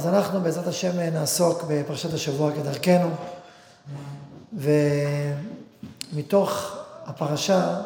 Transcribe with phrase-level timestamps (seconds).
[0.00, 3.10] אז אנחנו בעזרת השם נעסוק בפרשת השבוע כדרכנו,
[6.12, 6.76] ומתוך
[7.06, 7.80] הפרשה,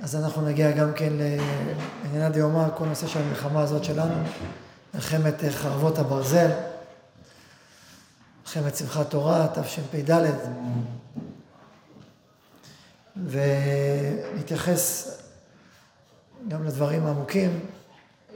[0.00, 1.12] אז אנחנו נגיע גם כן
[2.04, 4.14] לענייני דיומא, כל נושא של המלחמה הזאת שלנו,
[4.94, 6.50] מלחמת חרבות הברזל,
[8.42, 10.22] מלחמת שמחת תורה, תשפ"ד,
[13.26, 15.18] ונתייחס
[16.48, 17.60] גם לדברים עמוקים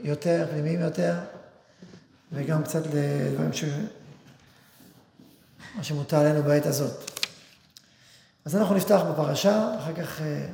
[0.01, 1.13] יותר, פנימיים יותר.
[2.33, 3.63] וגם קצת לדברים ש...
[5.75, 7.11] מה שמוטל עלינו בעת הזאת.
[8.45, 10.45] אז אנחנו נפתח בפרשה, אחר כך אה,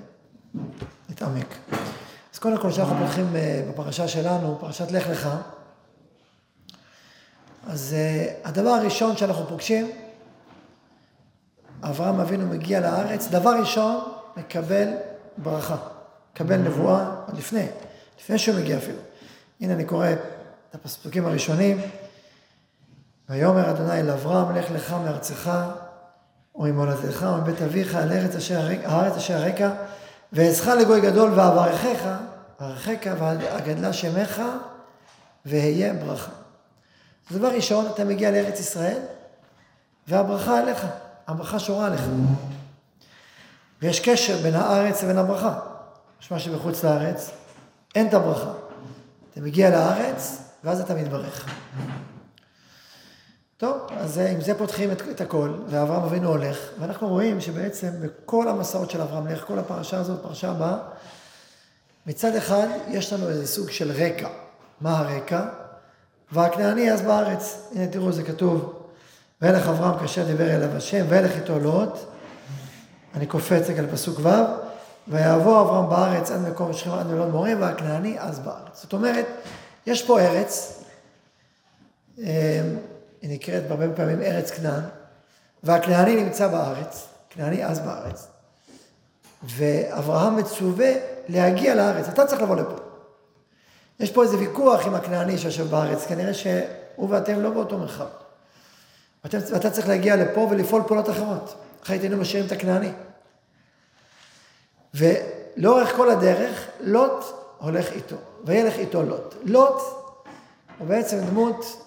[1.09, 1.55] נתעמק.
[2.33, 5.29] אז קודם כל, כשאנחנו פותחים אה, בפרשה שלנו, פרשת לך לך,
[7.67, 9.91] אז אה, הדבר הראשון שאנחנו פוגשים,
[11.81, 14.03] אברהם אבינו מגיע לארץ, דבר ראשון,
[14.37, 14.87] מקבל
[15.37, 15.77] ברכה,
[16.33, 17.67] מקבל נבואה לפני,
[18.19, 18.99] לפני שהוא מגיע אפילו.
[19.61, 20.07] הנה אני קורא
[20.69, 21.81] את הפסוקים הראשונים.
[23.29, 25.51] ויאמר אדוני אל אברהם, לך לך מארצך
[26.55, 29.71] וממולדתך ומבית אביך אל ארץ אשר, הארץ אשר הרקע,
[30.33, 32.09] ואעזך לגוי גדול ואברכך,
[32.59, 34.41] ואברכך ואגדלה שמך,
[35.45, 36.31] ואהיה ברכה.
[37.29, 38.97] אז דבר ראשון, אתה מגיע לארץ ישראל,
[40.07, 40.85] והברכה עליך,
[41.27, 42.01] הברכה שורה עליך.
[43.81, 45.59] ויש קשר בין הארץ לבין הברכה.
[46.21, 47.31] משמע שבחוץ לארץ
[47.95, 48.51] אין את הברכה.
[49.31, 51.45] אתה מגיע לארץ, ואז אתה מתברך.
[53.57, 58.47] טוב, אז עם זה פותחים את, את הכל, ואברהם אבינו הולך, ואנחנו רואים שבעצם בכל
[58.47, 60.77] המסעות של אברהם לך, כל הפרשה הזאת, פרשה הבאה,
[62.05, 64.29] מצד אחד יש לנו איזה סוג של רקע.
[64.81, 65.45] מה הרקע?
[66.31, 67.69] והכנעני אז בארץ.
[67.75, 68.73] הנה תראו, זה כתוב,
[69.41, 71.99] וילך אברהם כאשר דיבר אליו השם, וילך איתו לוט.
[73.15, 74.29] אני קופץ רגע לפסוק ו',
[75.07, 78.81] ויעבור אברהם בארץ עד מקום שכם עד מלון מורים, והכנעני אז בארץ.
[78.81, 79.25] זאת אומרת,
[79.85, 80.83] יש פה ארץ,
[82.17, 82.25] אמ,
[83.21, 84.83] היא נקראת הרבה פעמים ארץ כנען,
[85.63, 88.27] והכנעני נמצא בארץ, כנעני אז בארץ,
[89.43, 90.91] ואברהם מצווה
[91.27, 92.75] להגיע לארץ, אתה צריך לבוא לפה.
[93.99, 98.07] יש פה איזה ויכוח עם הכנעני שיושב בארץ, כנראה שהוא ואתם לא באותו מרחב.
[99.23, 102.91] ואתה צריך להגיע לפה ולפעול פעולות אחרות, אחרת היינו משאירים את הכנעני.
[104.93, 107.23] ולאורך כל הדרך, לוט
[107.57, 108.15] הולך איתו.
[108.45, 109.35] וילך איתו לוט.
[109.43, 109.81] לוט
[110.77, 111.85] הוא בעצם דמות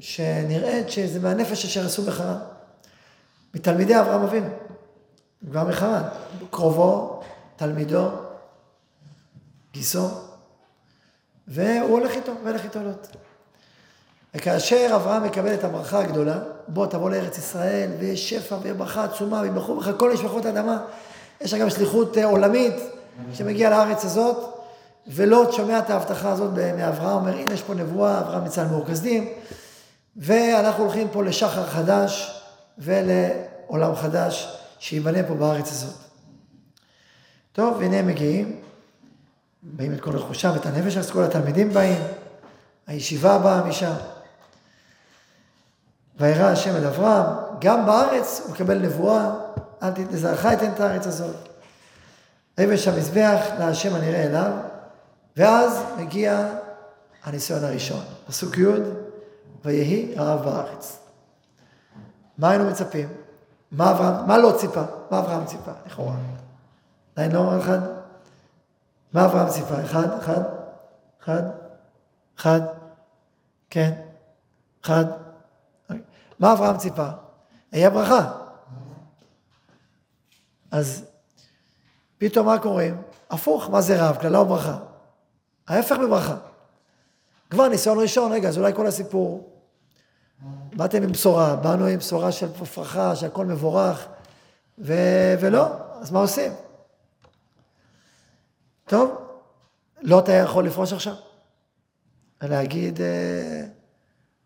[0.00, 2.38] שנראית שזה מהנפש אשר עשו בחרן.
[3.54, 4.48] מתלמידי אברהם אבינו,
[5.50, 6.02] כבר מחרן.
[6.50, 7.20] קרובו,
[7.56, 8.08] תלמידו,
[9.72, 10.08] גיסו,
[11.48, 13.06] והוא הולך איתו, והולך איתו לוט.
[14.34, 16.38] וכאשר אברהם מקבל את הברכה הגדולה,
[16.68, 20.84] בוא תבוא לארץ ישראל, ויש שפע וברכה עצומה, ויברכו בך כל משפחות האדמה,
[21.40, 22.74] יש גם שליחות אה, עולמית
[23.34, 24.59] שמגיעה לארץ הזאת,
[25.06, 29.28] ולוט שומע את ההבטחה הזאת מאברהם, אומר, הנה יש פה נבואה, אברהם מצא מאור כסדים,
[30.16, 32.42] ואנחנו הולכים פה לשחר חדש
[32.78, 35.94] ולעולם חדש שייבנה פה בארץ הזאת.
[37.52, 38.60] טוב, והנה הם מגיעים,
[39.62, 42.02] באים את כל רכושם ואת הנפש, אז כל התלמידים באים,
[42.86, 43.92] הישיבה באה משם.
[46.20, 47.26] וירא השם אל אברהם,
[47.60, 49.30] גם בארץ הוא מקבל נבואה,
[49.82, 51.36] אל תזרעך אתן את הארץ הזאת.
[52.58, 54.52] ויבש המזבח להשם הנראה אליו,
[55.36, 56.48] ואז מגיע
[57.22, 58.64] הניסיון הראשון, פסוק י',
[59.64, 60.98] ויהי הרב בארץ.
[62.38, 63.08] מה היינו מצפים?
[63.72, 64.82] מה אברהם, מה לא ציפה?
[65.10, 66.14] מה אברהם ציפה, לכאורה?
[67.14, 67.78] עדיין לא אחד?
[69.12, 69.84] מה אברהם ציפה?
[69.84, 70.42] אחד, אחד,
[71.22, 71.42] אחד,
[72.36, 72.60] אחד,
[73.70, 73.92] כן,
[74.84, 75.04] אחד.
[76.38, 77.08] מה אברהם ציפה?
[77.72, 78.32] היה ברכה.
[80.70, 81.04] אז
[82.18, 83.02] פתאום מה קוראים?
[83.30, 84.16] הפוך, מה זה רב?
[84.16, 84.78] קללה וברכה.
[85.70, 86.36] ההפך מברכה.
[87.50, 89.52] כבר ניסיון ראשון, רגע, אז אולי כל הסיפור.
[90.72, 94.06] באתם עם בשורה, באנו עם בשורה של פרחה, שהכל מבורך,
[94.78, 94.94] ו...
[95.40, 95.66] ולא,
[96.00, 96.52] אז מה עושים?
[98.84, 99.18] טוב,
[100.02, 101.14] לא אתה יכול לפרוש עכשיו.
[102.42, 103.64] להגיד, אה,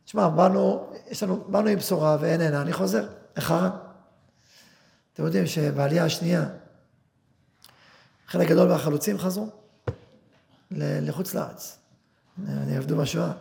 [0.04, 3.70] תשמע, באנו, יש לנו, באנו עם בשורה ואין עינה, אני חוזר, לחרן.
[5.12, 6.44] אתם יודעים שבעלייה השנייה,
[8.26, 9.63] חלק גדול מהחלוצים חזרו.
[10.70, 11.78] לחוץ לארץ.
[12.48, 13.32] עבדו בשואה.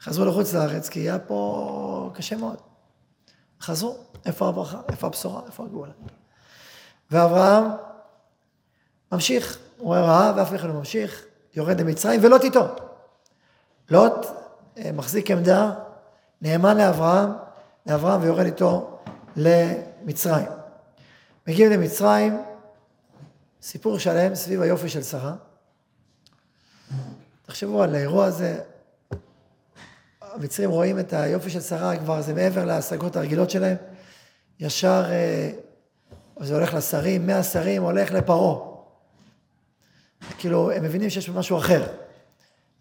[0.00, 2.56] חזרו לחוץ לארץ כי היה פה קשה מאוד.
[3.60, 3.96] חזרו,
[4.26, 5.92] איפה הברכה, איפה הבשורה, איפה הגאולה.
[7.10, 7.64] ואברהם
[9.12, 11.24] ממשיך, הוא רואה רעב ואף אחד לא ממשיך,
[11.54, 12.66] יורד למצרים ולוט איתו.
[13.90, 14.26] לוט
[14.78, 15.72] אה, מחזיק עמדה,
[16.42, 17.30] נאמן לאברהם,
[17.86, 18.98] לאברהם ויורד איתו
[19.36, 20.46] למצרים.
[21.46, 22.42] מגיעים למצרים,
[23.62, 25.34] סיפור שלם סביב היופי של שרה.
[27.46, 28.60] תחשבו על האירוע הזה,
[30.20, 33.76] המצרים רואים את היופי של שרה, כבר זה מעבר להשגות הרגילות שלהם.
[34.60, 35.50] ישר אה,
[36.40, 38.74] זה הולך לשרים, מהשרים הולך לפרעה.
[40.38, 41.86] כאילו, הם מבינים שיש משהו אחר.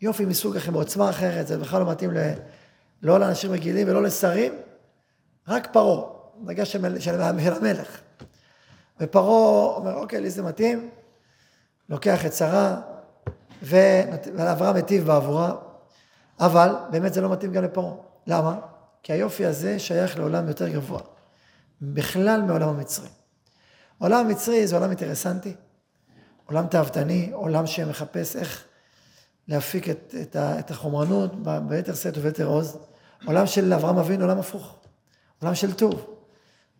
[0.01, 2.17] יופי מסוג אחר, בעוצמה אחרת, זה בכלל לא מתאים ל...
[3.01, 4.53] לא לאנשים רגילים ולא לשרים,
[5.47, 6.09] רק פרעה,
[6.43, 8.01] דרגה של, של המלך.
[8.99, 10.89] ופרעה אומר, אוקיי, לי זה מתאים,
[11.89, 12.81] לוקח את שרה,
[13.63, 15.55] ואברהם היטיב בעבורה,
[16.39, 17.93] אבל באמת זה לא מתאים גם לפרעה.
[18.27, 18.59] למה?
[19.03, 21.01] כי היופי הזה שייך לעולם יותר גבוה,
[21.81, 23.07] בכלל מעולם המצרי.
[23.97, 25.53] עולם המצרי זה עולם אינטרסנטי,
[26.45, 28.63] עולם תאוותני, עולם שמחפש איך
[29.47, 31.31] להפיק את, את, את החומרנות
[31.67, 32.77] ביתר שאת וביתר עוז.
[33.25, 34.75] עולם של אברהם אבינו, עולם הפוך,
[35.41, 36.15] עולם של טוב.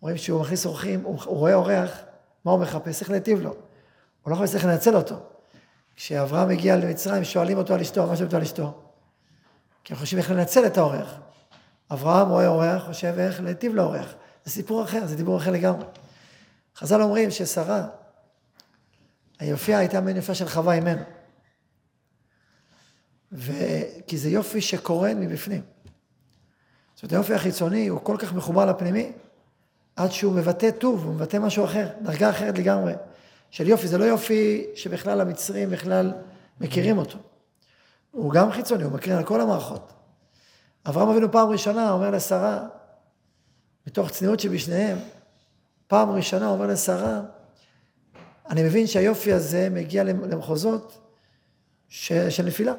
[0.01, 1.91] רואים שהוא מכניס אורחים, הוא, הוא רואה אורח,
[2.45, 3.01] מה הוא מחפש?
[3.01, 3.50] איך להיטיב לו.
[4.21, 5.32] הוא לא מחפש איך לנצל אותו.
[5.95, 8.83] כשאברהם הגיע למצרים, שואלים אותו על אשתו, מה שואלים על אשתו?
[9.83, 11.19] כי הם חושבים איך לנצל את האורח.
[11.91, 14.13] אברהם רואה אורח, חושב איך להיטיב לאורח.
[14.45, 15.85] זה סיפור אחר, זה דיבור אחר לגמרי.
[16.75, 17.87] חז"ל אומרים ששרה,
[19.39, 21.01] היופייה הייתה מן יפה של חווה אימנו.
[23.31, 23.51] ו...
[24.07, 25.61] כי זה יופי שקורן מבפנים.
[26.95, 29.11] זאת אומרת, היופי החיצוני הוא כל כך מחובר לפנימי,
[29.95, 32.93] עד שהוא מבטא טוב, הוא מבטא משהו אחר, דרגה אחרת לגמרי.
[33.53, 36.13] של יופי, זה לא יופי שבכלל המצרים בכלל
[36.61, 37.17] מכירים אותו.
[38.11, 39.94] הוא גם חיצוני, הוא מקרין על כל המערכות.
[40.85, 42.67] אברהם אבינו פעם ראשונה אומר לשרה,
[43.88, 44.97] מתוך צניעות שבשניהם,
[45.88, 47.21] פעם ראשונה אומר לשרה,
[48.50, 50.97] אני מבין שהיופי הזה מגיע למחוזות
[51.89, 52.73] של נפילה,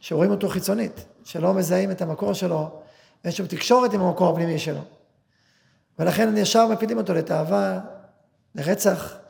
[0.00, 2.80] שרואים אותו חיצונית, שלא מזהים את המקור שלו,
[3.24, 4.80] ואין שום תקשורת עם המקור הפנימי שלו.
[5.98, 7.80] ולכן ישר מפילים אותו לתאווה,
[8.54, 9.21] לרצח,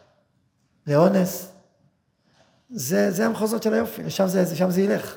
[0.86, 1.52] לאונס.
[2.70, 5.16] זה, זה המחוזות של היופי, לשם זה, שם זה ילך.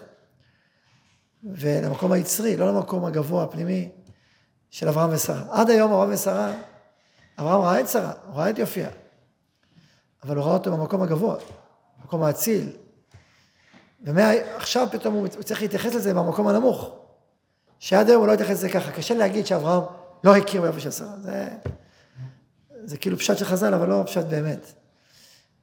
[1.44, 3.90] ולמקום היצרי, לא למקום הגבוה, הפנימי,
[4.70, 5.44] של אברהם ושרה.
[5.52, 6.54] עד היום אברהם ושרה,
[7.40, 8.90] אברהם ראה את שרה, הוא ראה את יופייה.
[10.24, 11.36] אבל הוא ראה אותו במקום הגבוה,
[12.02, 12.72] במקום האציל.
[14.02, 16.96] ועכשיו פתאום הוא צריך להתייחס לזה במקום הנמוך.
[17.80, 18.92] שעד היום הוא לא התייחס לזה ככה.
[18.92, 19.84] קשה להגיד שאברהם
[20.24, 21.18] לא הכיר ביופי של שרה.
[21.22, 21.50] זה,
[22.84, 24.74] זה כאילו פשט של חז"ל, אבל לא פשט באמת.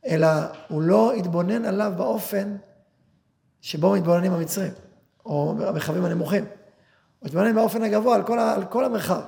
[0.06, 0.28] אלא
[0.68, 2.56] הוא לא התבונן עליו באופן
[3.60, 4.72] שבו מתבוננים המצרים,
[5.26, 6.44] או המרחבים הנמוכים.
[7.18, 9.20] הוא התבונן באופן הגבוה על כל, על כל המרחב.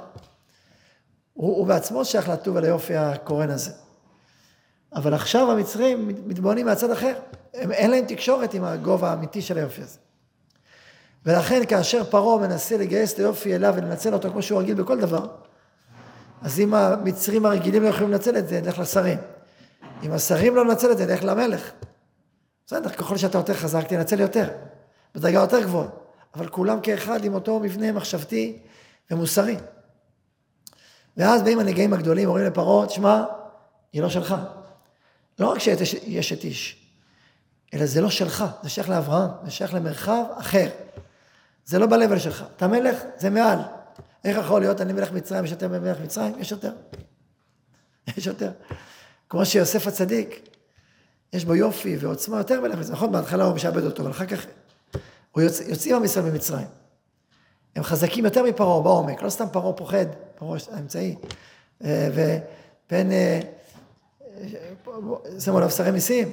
[1.32, 3.70] הוא, הוא בעצמו שייך לטוב על היופי הקורן הזה.
[4.94, 7.14] אבל עכשיו המצרים מתבוננים מהצד אחר.
[7.54, 9.98] הם, אין להם תקשורת עם הגובה האמיתי של היופי הזה.
[11.26, 15.26] ולכן כאשר פרעה מנסה לגייס את היופי אליו ולנצל אותו כמו שהוא רגיל בכל דבר,
[16.42, 19.18] אז אם המצרים הרגילים לא יכולים לנצל את זה, נלך לשרים.
[20.02, 21.72] אם השרים לא ננצל את זה, נלך למלך.
[22.66, 24.48] בסדר, ככל שאתה יותר חזק, תנצל יותר,
[25.14, 25.88] בדרגה יותר גבוהה.
[26.34, 28.58] אבל כולם כאחד עם אותו מבנה מחשבתי
[29.10, 29.56] ומוסרי.
[31.16, 33.24] ואז באים הנגעים הגדולים, אומרים לפרעה, תשמע,
[33.92, 34.34] היא לא שלך.
[35.38, 36.86] לא רק שיש את איש,
[37.74, 40.68] אלא זה לא שלך, זה שייך לאברהם, זה שייך למרחב אחר.
[41.66, 42.44] זה לא ב שלך.
[42.56, 43.58] אתה מלך, זה מעל.
[44.24, 46.38] איך יכול להיות, אני מלך מצרים, יש יותר ממלך מצרים?
[46.38, 46.72] יש יותר.
[48.16, 48.50] יש יותר.
[49.34, 50.48] כמו שיוסף הצדיק,
[51.32, 52.92] יש בו יופי ועוצמה יותר מלך מצרים.
[52.92, 54.46] נכון, בהתחלה הוא משעבד אותו, אבל אחר כך
[55.32, 55.60] הוא יוצ...
[55.60, 56.66] יוצאים עם ישראל ממצרים.
[57.76, 60.06] הם חזקים יותר מפרעה בעומק, לא סתם פרעה פוחד,
[60.38, 61.16] פרעה האמצעי.
[61.84, 63.40] אה, ובין, אה,
[65.40, 66.32] שמו עליו שרי מיסים,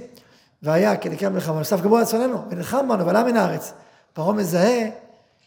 [0.64, 3.74] והיה כנקרא מלחמה, נוסף גבוה לצוננו, ונלחם בנו, ועלה מן הארץ.
[4.14, 4.90] פרעה מזהה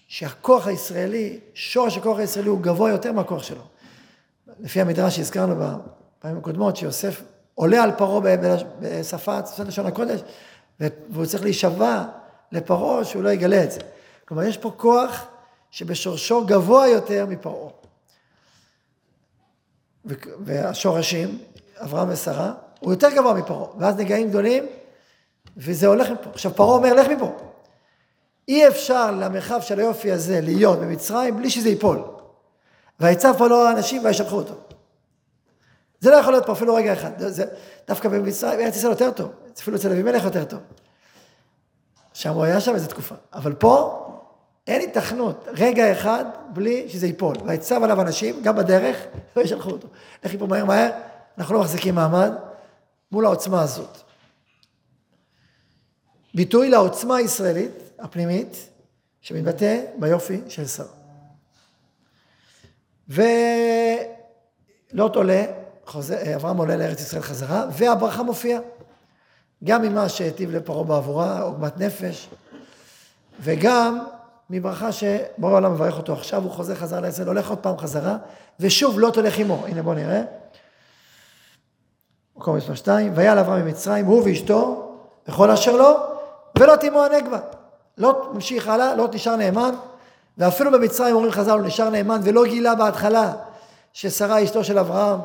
[0.09, 3.63] שהכוח הישראלי, שורש הכוח הישראלי הוא גבוה יותר מהכוח שלו.
[4.61, 7.23] לפי המדרש שהזכרנו בפעמים הקודמות, שיוסף
[7.55, 8.21] עולה על פרעה
[8.81, 10.21] בשפה, שפת לשון הקודש,
[10.81, 12.05] והוא צריך להישבע
[12.53, 13.81] לפרעה שהוא לא יגלה את זה.
[14.29, 15.27] כלומר, יש פה כוח
[15.71, 17.71] שבשורשו גבוה יותר מפרעה.
[20.45, 21.39] והשורשים,
[21.77, 23.69] אברהם ושרה, הוא יותר גבוה מפרעה.
[23.79, 24.67] ואז נגעים גדולים,
[25.57, 26.31] וזה הולך מפה.
[26.31, 27.33] עכשיו, פרעה אומר, לך מפה.
[28.49, 32.03] אי אפשר למרחב של היופי הזה להיות במצרים בלי שזה ייפול.
[33.01, 34.55] ויצב פה לו האנשים וישלחו אותו.
[36.05, 37.11] זה לא יכול להיות פה אפילו רגע אחד.
[37.17, 37.45] זה,
[37.89, 39.31] דווקא במצרים, ארץ ישראל יותר טוב.
[39.59, 40.61] אפילו אצל אבימלך יותר טוב.
[42.13, 43.15] שם הוא היה שם איזה תקופה.
[43.33, 44.01] אבל פה
[44.67, 47.37] אין היתכנות, רגע אחד בלי שזה ייפול.
[47.47, 48.97] ויצב עליו אנשים, גם בדרך,
[49.37, 49.89] וישלחו אותו.
[50.25, 50.91] לכי פה מהר מהר,
[51.39, 52.33] אנחנו לא מחזיקים מעמד
[53.13, 53.99] מול העוצמה הזאת.
[56.35, 58.69] ביטוי לעוצמה הישראלית, הפנימית,
[59.21, 60.87] שמתבטא ביופי של שר.
[63.09, 68.61] ולוט עולה, חוזר, אברהם עולה לארץ ישראל חזרה, והברכה מופיעה.
[69.65, 72.29] גם ממה שהיטיב לפרעה בעבורה, עוגמת נפש,
[73.41, 74.05] וגם
[74.51, 78.17] מברכה שבורא העולם מברך אותו עכשיו, הוא חוזר חזרה לישראל, הולך עוד פעם חזרה,
[78.61, 79.65] ושוב לוט הולך עמו.
[79.67, 80.23] הנה בואו נראה.
[82.37, 84.93] מקום מספר 2, ויעל אברהם ממצרים, הוא ואשתו,
[85.29, 85.97] וכל אשר לו,
[86.59, 87.39] ולוט עמו הנגבה.
[87.99, 89.75] לוט ממשיך הלאה, לוט נשאר נאמן,
[90.39, 93.33] ואפילו במצרים אומרים חז"ל, הוא נשאר נאמן, ולא גילה בהתחלה
[93.93, 95.21] ששרה אשתו של אברהם,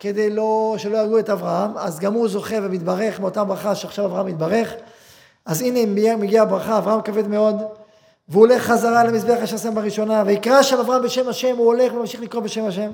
[0.00, 4.26] כדי לא, שלא יהרגו את אברהם, אז גם הוא זוכה ומתברך מאותה ברכה שעכשיו אברהם
[4.26, 4.72] מתברך.
[5.46, 7.56] אז הנה מגיעה הברכה, אברהם כבד מאוד,
[8.28, 12.20] והוא הולך חזרה למזבח אשר שם בראשונה, ויקרא שם אברהם בשם השם, הוא הולך וממשיך
[12.20, 12.90] לקרוא בשם השם.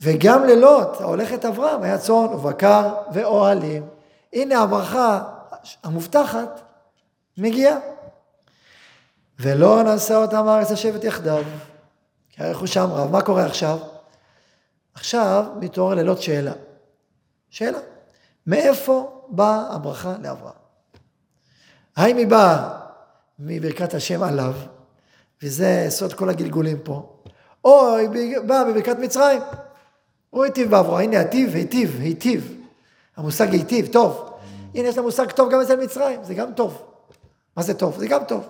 [0.00, 3.82] וגם ללוט, ההולך את אברהם, היה צאן ובקר ואוהלים.
[4.32, 5.22] הנה הברכה
[5.84, 6.60] המובטחת
[7.38, 7.76] מגיעה.
[9.40, 11.42] ולא נשא אותם הארץ לשבת יחדיו,
[12.30, 13.10] כי הרי הוא שם רב.
[13.10, 13.78] מה קורה עכשיו?
[14.94, 16.52] עכשיו מתעורר ללוט שאלה.
[17.50, 17.78] שאלה.
[18.46, 20.54] מאיפה באה הברכה לאברהם?
[21.96, 22.78] האם היא באה
[23.38, 24.54] מברכת השם עליו,
[25.42, 27.12] וזה סוד כל הגלגולים פה,
[27.64, 29.42] או היא באה בברכת מצרים.
[30.30, 32.56] הוא היטיב באברהם, הנה היטיב, היטיב, היטיב.
[33.16, 34.38] המושג היטיב, טוב.
[34.74, 36.82] הנה יש לה מושג טוב גם אצל מצרים, זה גם טוב.
[37.56, 37.98] מה זה טוב?
[37.98, 38.48] זה גם טוב.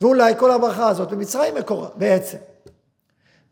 [0.00, 2.38] ואולי כל הברכה הזאת במצרים מקורה, בעצם.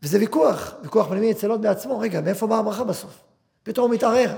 [0.03, 3.23] וזה ויכוח, ויכוח פנימי אצל עוד בעצמו, רגע, מאיפה באה הברכה בסוף?
[3.63, 4.37] פתאום הוא מתערער.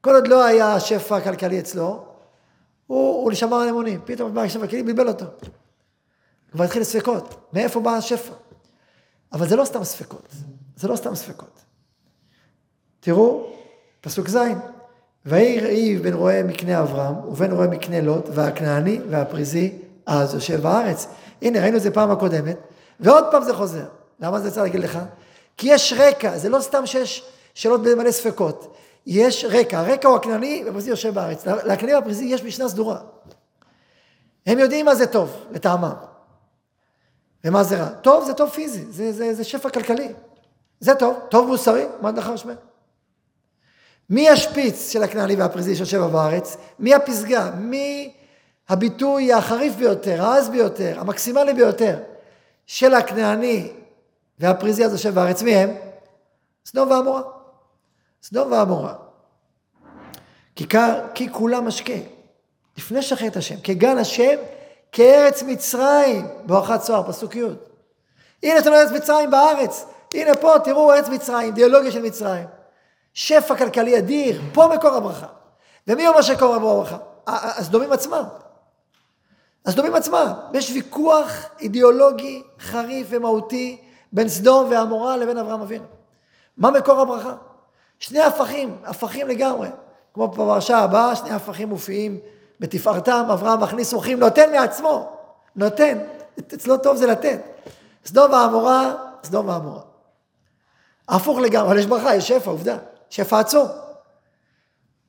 [0.00, 2.04] כל עוד לא היה שפע כלכלי אצלו,
[2.86, 4.00] הוא, הוא נשמר על אמונים.
[4.04, 5.26] פתאום בא השפע כלכלי, בלבל אותו.
[6.52, 8.32] כבר התחיל ספקות, מאיפה בא השפע?
[9.32, 10.28] אבל זה לא סתם ספקות,
[10.76, 11.60] זה לא סתם ספקות.
[13.00, 13.52] תראו,
[14.00, 14.38] פסוק ז',
[15.26, 21.06] ויהי ראי בין רועה מקנה אברהם ובין רועה מקנה לוט והכנעני והפריזי אז יושב בארץ.
[21.42, 22.56] הנה, ראינו את זה פעם הקודמת,
[23.00, 23.86] ועוד פעם זה חוזר.
[24.20, 24.98] למה זה צריך להגיד לך?
[25.56, 28.76] כי יש רקע, זה לא סתם שיש שאלות במלא ספקות.
[29.06, 31.46] יש רקע, הרקע הוא הכנעני והפריזי יושב בארץ.
[31.46, 33.00] לכנעני והפריזי יש משנה סדורה.
[34.46, 35.94] הם יודעים מה זה טוב, לטעמם.
[37.44, 37.88] ומה זה רע?
[37.88, 40.12] טוב זה טוב פיזי, זה, זה, זה שפע כלכלי.
[40.80, 42.52] זה טוב, טוב מוסרי, מה דחר שמי?
[44.10, 46.56] מי השפיץ של הכנעני והפריזי שיושב בארץ?
[46.78, 47.50] מי הפסגה?
[47.58, 48.14] מי
[48.68, 51.98] הביטוי החריף ביותר, העז ביותר, המקסימלי ביותר
[52.66, 53.72] של הכנעני
[54.40, 55.42] והפריזי הזה יושב בארץ?
[55.42, 55.70] מי הם?
[56.66, 57.22] סדום ועמורה.
[58.22, 58.94] סדום ועמורה.
[60.56, 61.92] כיכר, כי כולם משקה.
[62.78, 64.36] לפני שחט השם, כגן השם,
[64.92, 67.42] כארץ מצרים, בואכה צוהר, פסוק י'.
[68.42, 69.86] הנה אתם ארץ מצרים בארץ.
[70.14, 72.46] הנה פה, תראו, ארץ מצרים, דיאלוגיה של מצרים.
[73.14, 75.26] שפע כלכלי אדיר, פה מקור הברכה.
[75.86, 76.96] ומי אומר שקור הברכה?
[77.26, 78.24] הסדומים עצמם.
[79.66, 80.32] הסדומים עצמם.
[80.54, 85.84] יש ויכוח אידיאולוגי חריף ומהותי בין סדום ועמורה לבין אברהם אבינו.
[86.56, 87.34] מה מקור הברכה?
[87.98, 89.68] שני הפכים, הפכים לגמרי.
[90.14, 92.18] כמו בפרשה הבאה, שני הפכים מופיעים
[92.60, 95.12] בתפארתם, אברהם מכניס אורחים, נותן מעצמו,
[95.56, 95.98] נותן.
[96.38, 97.40] אצלו טוב זה לתת.
[98.06, 99.80] סדום ועמורה, סדום ועמורה.
[101.08, 102.76] הפוך לגמרי, אבל יש ברכה, יש שפע, עובדה.
[103.10, 103.68] שפע עצום.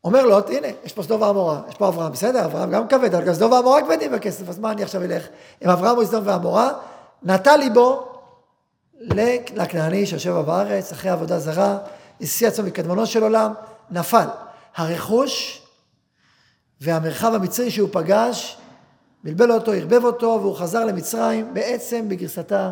[0.04, 3.26] אומר לו, הנה, יש פה סדום ועמורה, יש פה אברהם, בסדר, אברהם גם כבד, אבל
[3.26, 5.28] גם סדום ועמורה כבדים בכסף, אז מה אני עכשיו אלך?
[5.62, 6.70] עם אברהם או סדום ועמורה,
[7.24, 8.09] נטע ליבו
[9.56, 11.78] לכנעני שיושב בארץ, אחרי עבודה זרה,
[12.22, 13.54] השיא עצמו מקדמונו של עולם,
[13.92, 14.28] נפל.
[14.76, 15.62] הרכוש
[16.82, 18.58] והמרחב המצרי שהוא פגש,
[19.24, 22.72] בלבל אותו, ערבב אותו, והוא חזר למצרים, בעצם בגרסתה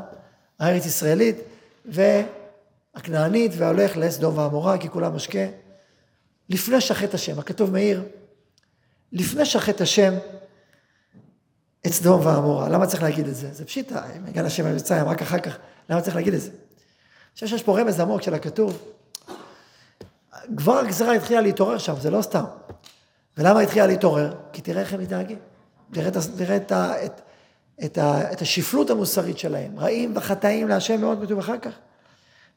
[0.59, 1.35] הארץ ישראלית,
[1.85, 5.45] והכנענית, והולך לסדום ועמורה, כי כולם משקה.
[6.49, 8.03] לפני שחט השם, הכתוב מאיר,
[9.11, 10.13] לפני שחט השם
[11.87, 12.69] את סדום ועמורה.
[12.69, 13.53] למה צריך להגיד את זה?
[13.53, 15.57] זה פשיטה, אם הגן השם למצרים, רק אחר כך,
[15.89, 16.49] למה צריך להגיד את זה?
[16.49, 18.77] אני חושב שיש פה רמז עמוק של הכתוב.
[20.57, 22.43] כבר הגזרה התחילה להתעורר שם, זה לא סתם.
[23.37, 24.33] ולמה התחילה להתעורר?
[24.53, 25.37] כי תראה איך הם מתנהגים.
[25.93, 27.21] תראה, תראה את, את,
[27.83, 27.97] את,
[28.31, 29.79] את השפלות המוסרית שלהם.
[29.79, 31.71] רעים וחטאים להשם מאוד, כתוב אחר כך.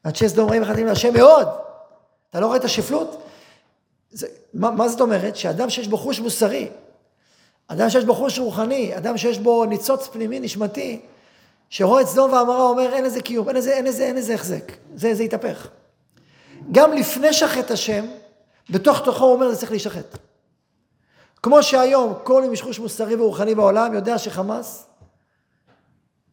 [0.05, 1.47] אנשי סדום רעים וחטאים להשם מאוד.
[2.29, 3.23] אתה לא רואה את השפלות?
[4.11, 5.35] זה, מה, מה זאת אומרת?
[5.35, 6.69] שאדם שיש בו חוש מוסרי,
[7.67, 11.01] אדם שיש בו חוש רוחני, אדם שיש בו ניצוץ פנימי נשמתי,
[11.71, 14.71] שרואה את סדום ועמרה אומר אין לזה קיום, אין לזה, אין לזה, אין לזה החזק,
[14.95, 15.67] זה, זה יתהפך.
[16.71, 18.05] גם לפני שחט השם,
[18.69, 20.17] בתוך תוכו הוא אומר זה צריך להישחט.
[21.43, 24.87] כמו שהיום כל עם חוש מוסרי ורוחני בעולם יודע שחמאס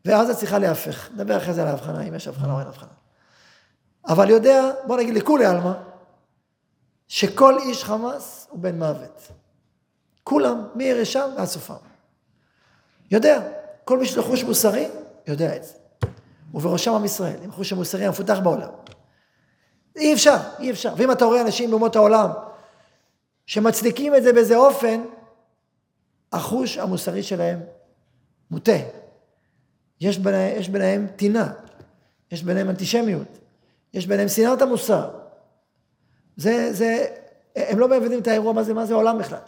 [0.05, 1.11] ועזה צריכה להפך.
[1.15, 2.89] נדבר אחרי זה על ההבחנה, אם יש הבחנה או אין הבחנה.
[4.09, 5.73] אבל יודע, בוא נגיד לכולי עלמא,
[7.09, 9.29] שכל איש חמאס הוא בן מוות.
[10.25, 11.75] כולם, מירשם ועד סופם.
[13.11, 13.49] יודע,
[13.85, 14.89] כל מי לו חוש מוסרי,
[15.29, 15.73] יודע את זה.
[16.55, 18.69] ובראשם עם ישראל, עם חוש המוסרי המפותח בעולם.
[19.97, 20.95] אי אפשר, אי אפשר.
[20.97, 22.31] ואם אתה רואה אנשים באומות העולם
[23.47, 25.01] שמצדיקים את זה באיזה אופן,
[26.33, 27.61] החוש המוסרי שלהם
[28.51, 28.73] מוטה.
[30.01, 31.53] יש ביניהם, יש ביניהם טינה,
[32.33, 33.39] יש ביניהם אנטישמיות,
[33.95, 35.11] יש ביניהם שנאת המוסר.
[36.37, 37.07] זה, זה,
[37.57, 39.39] הם לא מבינים את האירוע, מה זה, מה זה עולם בכלל.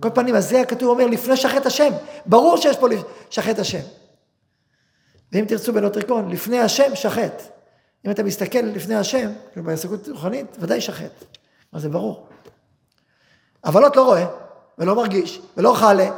[0.00, 1.92] כל פנים, אז זה הכתוב אומר, לפני שחט השם.
[2.26, 2.86] ברור שיש פה
[3.30, 3.80] שחט השם.
[5.34, 7.42] ואם תרצו בנוטריקון, לפני השם שחט.
[8.06, 11.10] אם אתה מסתכל לפני השם, כאילו בהסתכלות רוחנית, ודאי שחט.
[11.72, 12.26] אז זה ברור.
[13.64, 14.26] אבל לוט לא רואה,
[14.78, 16.10] ולא מרגיש, ולא חלה,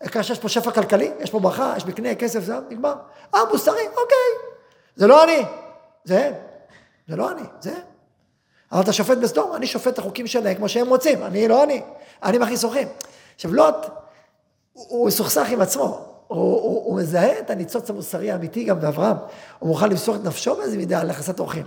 [0.00, 2.94] כאשר יש פה שפע כלכלי, יש פה ברכה, יש מקנה, כסף, זה נגמר.
[3.34, 4.50] אה, מוסרי, אוקיי.
[4.96, 5.42] זה לא אני,
[6.04, 6.32] זה הם.
[7.08, 7.82] זה לא אני, זה הם.
[8.72, 11.82] אבל אתה שופט בסדום, אני שופט את החוקים שלהם כמו שהם רוצים, אני לא אני,
[12.22, 12.88] אני מכניס אורחים.
[13.34, 13.86] עכשיו לוט,
[14.72, 19.16] הוא מסוכסך עם עצמו, הוא, הוא, הוא מזהה את הניצוץ המוסרי האמיתי גם באברהם,
[19.58, 21.66] הוא מוכן למסור את נפשו באיזה מידה על הכנסת אורחים.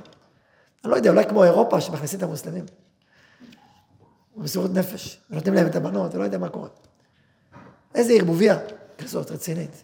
[0.84, 2.66] אני לא יודע, אולי כמו אירופה שמכניסים את המוסלמים.
[4.36, 6.68] במסירות נפש, ונותנים להם את הבנות, ולא יודע מה קורה.
[7.96, 8.58] איזה ערבוביה
[8.98, 9.84] כזאת רצינית.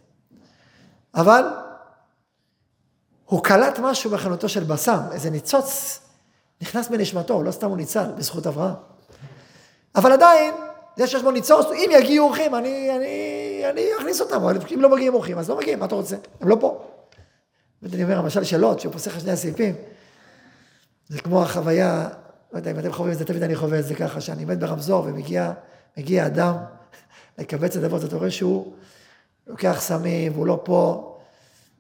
[1.16, 1.44] אבל
[3.26, 6.00] הוא קלט משהו בחנותו של בסם, איזה ניצוץ
[6.62, 8.74] נכנס בנשמתו, לא סתם הוא ניצל, בזכות אברהם.
[9.96, 10.54] אבל עדיין,
[10.96, 13.06] זה שיש בו ניצוץ, אם יגיעו אורחים, אני, אני,
[13.70, 16.16] אני אכניס אותם, אבל אם לא מגיעים אורחים, אז לא מגיעים, מה אתה רוצה?
[16.42, 16.86] הם לא פה.
[17.82, 19.76] ואני אומר, המשל של לוט, שהוא פוסח שני הסעיפים,
[21.08, 22.10] זה כמו החוויה,
[22.54, 24.60] לא יודע אם אתם חווים את זה, תמיד אני חווה את זה ככה, שאני עומד
[24.60, 25.54] ברמזור ומגיע
[25.98, 26.56] מגיע אדם
[27.38, 28.74] לקבץ נדבות, אתה רואה שהוא
[29.48, 31.12] לוקח סמים, והוא לא פה,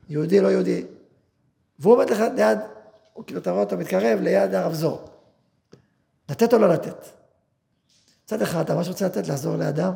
[0.09, 0.85] יהודי, לא יהודי.
[1.79, 2.59] והוא עומד לך ליד,
[3.13, 5.09] הוא כאילו, אתה רואה אותו מתקרב ליד הרמזור.
[6.29, 7.05] לתת או לא לתת?
[8.25, 9.93] מצד אחד, אתה ממש רוצה לתת, לעזור לאדם,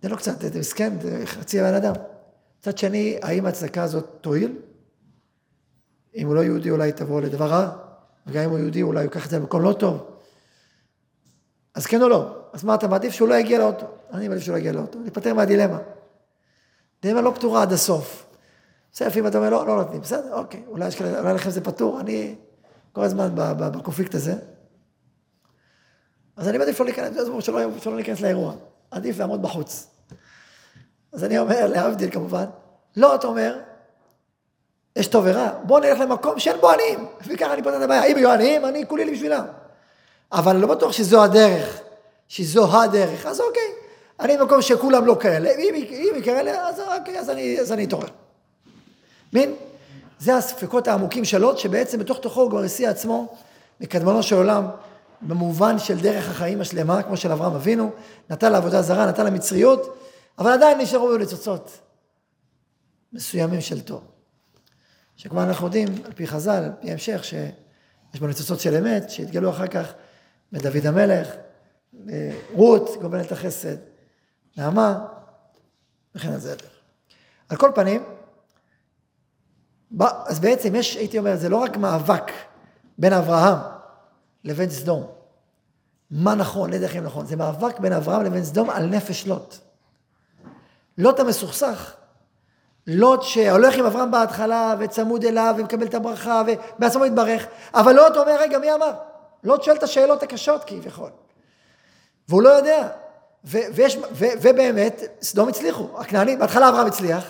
[0.00, 1.92] תן לו קצת, זה מסכן, זה חצי בן אדם.
[2.60, 4.58] מצד שני, האם ההצדקה הזאת תועיל?
[6.16, 7.70] אם הוא לא יהודי, אולי תבוא לדבר רע,
[8.26, 10.06] וגם אם הוא יהודי, אולי הוא ייקח את זה למקום לא טוב.
[11.74, 12.36] אז כן או לא?
[12.52, 13.12] אז מה אתה מעדיף?
[13.12, 13.86] שהוא לא יגיע לאוטו.
[14.12, 15.78] אני מעדיף שהוא לא יגיע לאוטו, להיפטר מהדילמה.
[17.02, 18.26] דילמה לא פתורה עד הסוף.
[18.92, 22.34] בסדר, לפעמים אתה אומר, לא, לא נותנים, בסדר, אוקיי, אולי, אולי לכם זה פתור, אני
[22.92, 24.34] כל הזמן בקונפליקט הזה.
[26.36, 28.54] אז אני מעדיף לא להיכנס, שלא שלא ניכנס לאירוע,
[28.90, 29.86] עדיף לעמוד בחוץ.
[31.12, 32.44] אז אני אומר, להבדיל כמובן,
[32.96, 33.58] לא, אתה אומר,
[34.96, 38.04] יש טוב ורע, בוא נלך למקום שאין בו עניים, וככה אני פותר את הבעיה.
[38.04, 39.44] אם יהיו עניים, אני כולי לי בשבילם.
[40.32, 41.80] אבל לא בטוח שזו הדרך,
[42.28, 43.72] שזו הדרך, אז אוקיי,
[44.20, 48.08] אני במקום שכולם לא כאלה, אם היא כאלה, אז אוקיי, אז אני, אז אני אתעורר.
[49.32, 49.54] מין?
[50.18, 53.36] זה הספקות העמוקים של לוט, שבעצם בתוך תוכו הוא כבר הסיע עצמו
[53.80, 54.66] מקדמונו של עולם,
[55.22, 57.90] במובן של דרך החיים השלמה, כמו של אברהם אבינו,
[58.30, 59.96] נתן לעבודה זרה, נתן למצריות,
[60.38, 61.80] אבל עדיין נשארו בו ניצוצות
[63.12, 64.04] מסוימים של טוב.
[65.16, 69.50] שכבר אנחנו יודעים, על פי חז"ל, על פי המשך, שיש בו ניצוצות של אמת, שהתגלו
[69.50, 69.92] אחר כך
[70.52, 71.28] בדוד המלך,
[72.52, 73.76] רות, גומלת החסד,
[74.56, 75.06] נעמה,
[76.14, 76.70] וכן על זה הדרך.
[77.48, 78.04] על כל פנים,
[80.00, 82.32] אז בעצם יש, הייתי אומר, זה לא רק מאבק
[82.98, 83.79] בין אברהם
[84.44, 85.06] לבין סדום.
[86.10, 87.26] מה נכון, איזה חיים נכון.
[87.26, 89.54] זה מאבק בין אברהם לבין סדום על נפש לוט.
[90.98, 91.94] לוט המסוכסך.
[92.86, 98.36] לוט שהולך עם אברהם בהתחלה וצמוד אליו ומקבל את הברכה ובעצמו מתברך, אבל לוט אומר,
[98.40, 98.92] רגע, מי אמר?
[99.44, 101.10] לוט שואל את השאלות הקשות כביכול.
[102.28, 102.88] והוא לא יודע.
[103.44, 105.88] ו- ויש, ו- ובאמת, סדום הצליחו.
[105.98, 107.24] הכנענים, בהתחלה אברהם הצליח,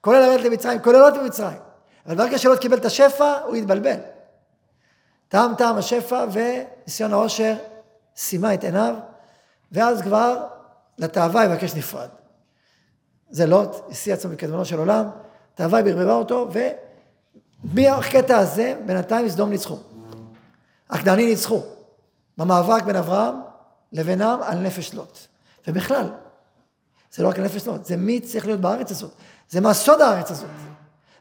[0.00, 1.58] כולל לרדת למצרים, כולל לוט במצרים.
[2.06, 3.96] אבל ברגע שלוט קיבל את השפע, הוא התבלבל.
[5.32, 7.54] טעם טעם השפע וניסיון העושר
[8.16, 8.94] סימה את עיניו,
[9.72, 10.46] ואז כבר
[10.98, 12.08] לתאווה יבקש נפרד.
[13.30, 15.08] זה לוט, השיא עצמו מקדמונו של עולם,
[15.54, 16.48] תאווה ברבבה אותו,
[17.64, 19.76] ומהקטע הזה, בינתיים סדום ניצחו.
[20.90, 21.62] הכנענים ניצחו,
[22.38, 23.34] במאבק בין אברהם
[23.92, 25.18] לבינם על נפש לוט.
[25.68, 26.06] ובכלל,
[27.12, 29.12] זה לא רק על נפש לוט, זה מי צריך להיות בארץ הזאת.
[29.50, 30.50] זה מה סוד הארץ הזאת.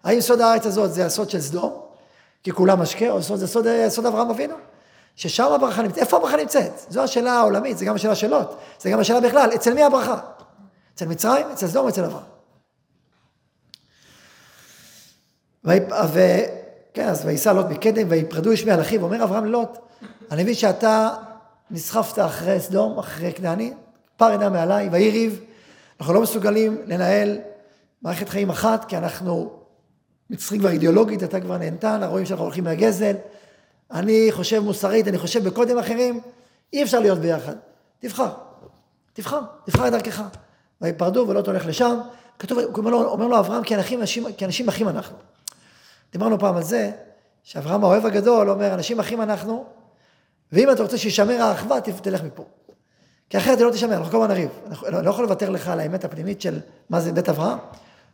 [0.03, 1.90] האם סוד הארץ הזאת זה הסוד של סדום?
[2.43, 4.55] כי כולם משקה, זה סוד, סוד אברהם אבינו?
[5.15, 6.71] ששם הברכה נמצאת, איפה הברכה נמצאת?
[6.89, 10.19] זו השאלה העולמית, זה גם השאלה של לוט, זה גם השאלה בכלל, אצל מי הברכה?
[10.95, 12.23] אצל מצרים, אצל סדום, אצל אברהם.
[15.63, 19.77] וכן, אז וייסע לוט מקדם, ויפרדו איש מעל אחיו, אומר אברהם ללוט,
[20.31, 21.09] אני מבין שאתה
[21.71, 23.73] נסחפת אחרי סדום, אחרי כנעני,
[24.17, 25.39] פר עינה מעליי, ויהי ריב,
[25.99, 27.37] אנחנו לא מסוגלים לנהל
[28.01, 29.60] מערכת חיים אחת, כי אנחנו
[30.31, 33.15] מצרי כבר אידיאולוגית, אתה כבר נהנתן, הרואים שאנחנו הולכים מהגזל.
[33.91, 36.21] אני חושב מוסרית, אני חושב בקודם אחרים,
[36.73, 37.55] אי אפשר להיות ביחד.
[37.99, 38.29] תבחר,
[39.13, 40.21] תבחר, תבחר את דרכך.
[40.81, 41.99] ויפרדו ולא תולך לשם.
[42.39, 45.17] כתוב, אומר לו, אומר לו אברהם, כי אנשים, אנשים, כי אנשים אחים אנחנו.
[46.11, 46.91] דיברנו פעם על זה,
[47.43, 49.65] שאברהם האוהב הגדול אומר, אנשים אחים אנחנו,
[50.51, 52.45] ואם אתה רוצה שישמר האחווה, תלך מפה.
[53.29, 54.49] כי אחרת אתה לא תשמר, אנחנו כל הזמן נריב.
[54.87, 57.57] אני לא יכול לוותר לך על האמת הפנימית של מה זה בית אברהם.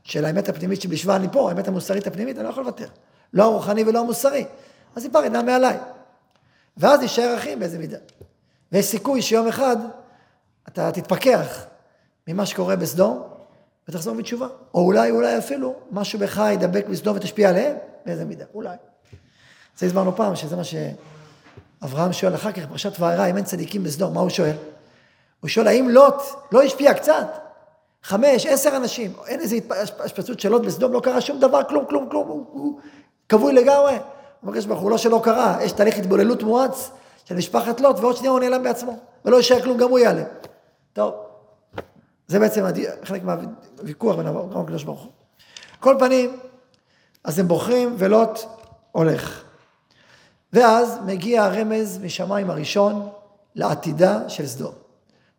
[0.08, 2.88] של האמת הפנימית שבשבילה אני פה, האמת המוסרית הפנימית, אני לא יכול לוותר.
[3.34, 4.46] לא הרוחני ולא המוסרי.
[4.96, 5.78] אז היא פרדה מעליי.
[6.78, 7.98] ואז יישאר אחים באיזה מידה.
[8.72, 9.78] ויש סיכוי שיום אחד
[10.67, 11.65] אתה תתפכח
[12.28, 13.24] ממה שקורה בסדום
[13.89, 14.48] ותחזור בתשובה.
[14.74, 18.78] או אולי, אולי אפילו, משהו בך ידבק בסדום ותשפיע עליהם, באיזה מידה, אולי.
[19.78, 24.13] זה הסברנו פעם, שזה מה שאברהם שואל אחר כך, פרשת וערה, אם אין צדיקים בסדום,
[24.13, 24.56] מה הוא שואל?
[25.39, 27.47] הוא שואל, האם לוט לא השפיע קצת?
[28.04, 29.56] חמש, עשר אנשים, אין איזו
[30.00, 32.80] השפצות של לוט בסדום, לא קרה שום דבר, כלום, כלום, כלום, הוא,
[33.30, 33.96] כבוי לגמרי.
[34.44, 36.92] מבקש ברוך הוא, לא שלא קרה, יש תהליך התבוללות מואץ
[37.26, 40.24] של משפחת לוט, ועוד שנייה הוא נעלם בעצמו, ולא יישאר כלום, גם הוא יעלה.
[40.94, 41.14] טוב,
[42.28, 42.66] זה בעצם
[43.04, 45.12] חלק מהוויכוח בין אברהם לקדוש ברוך הוא.
[45.80, 46.38] כל פנים,
[47.24, 48.40] אז הם בוחרים ולוט
[48.92, 49.44] הולך.
[50.54, 53.10] ואז מגיע הרמז משמיים הראשון
[53.56, 54.74] לעתידה של סדום.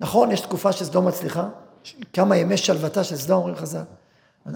[0.01, 1.49] נכון, יש תקופה שסדום מצליחה,
[2.12, 3.83] כמה ימי שלוותה של סדום, אומרים חז"ל.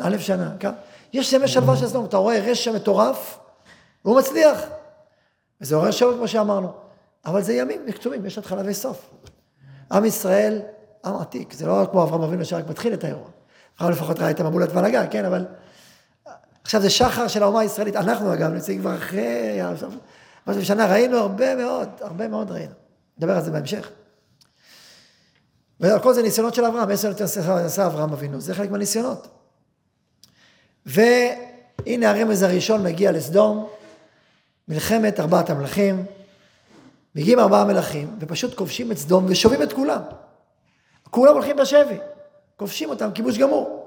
[0.00, 0.72] א' שנה, כמה?
[1.12, 3.38] יש ימי שלווה של סדום, אתה רואה רשע מטורף,
[4.04, 4.60] והוא מצליח.
[5.60, 6.72] וזה עורר שאלות כמו שאמרנו.
[7.24, 9.10] אבל זה ימים וכתובים, יש התחלה וסוף.
[9.92, 10.62] עם ישראל,
[11.04, 13.28] עם עתיק, זה לא כמו אברהם אבינו שרק מתחיל את האירוע.
[13.78, 15.46] אברהם לפחות ראה את המבולת והנהגה, כן, אבל...
[16.62, 19.60] עכשיו זה שחר של האומה הישראלית, אנחנו אגב נמצאים כבר אחרי...
[20.46, 22.72] משהו בשנה ראינו הרבה מאוד, הרבה מאוד ראינו.
[23.18, 23.90] נדבר על זה בהמשך.
[25.82, 27.12] וכל זה ניסיונות של אברהם, עשר
[27.64, 29.28] עשה אברהם אבינו, זה חלק מהניסיונות.
[30.86, 33.68] והנה הרמז הראשון מגיע לסדום,
[34.68, 36.04] מלחמת ארבעת המלכים,
[37.14, 40.00] מגיעים ארבעה מלכים, ופשוט כובשים את סדום ושובים את כולם.
[41.10, 41.96] כולם הולכים בשבי,
[42.56, 43.86] כובשים אותם, כיבוש גמור.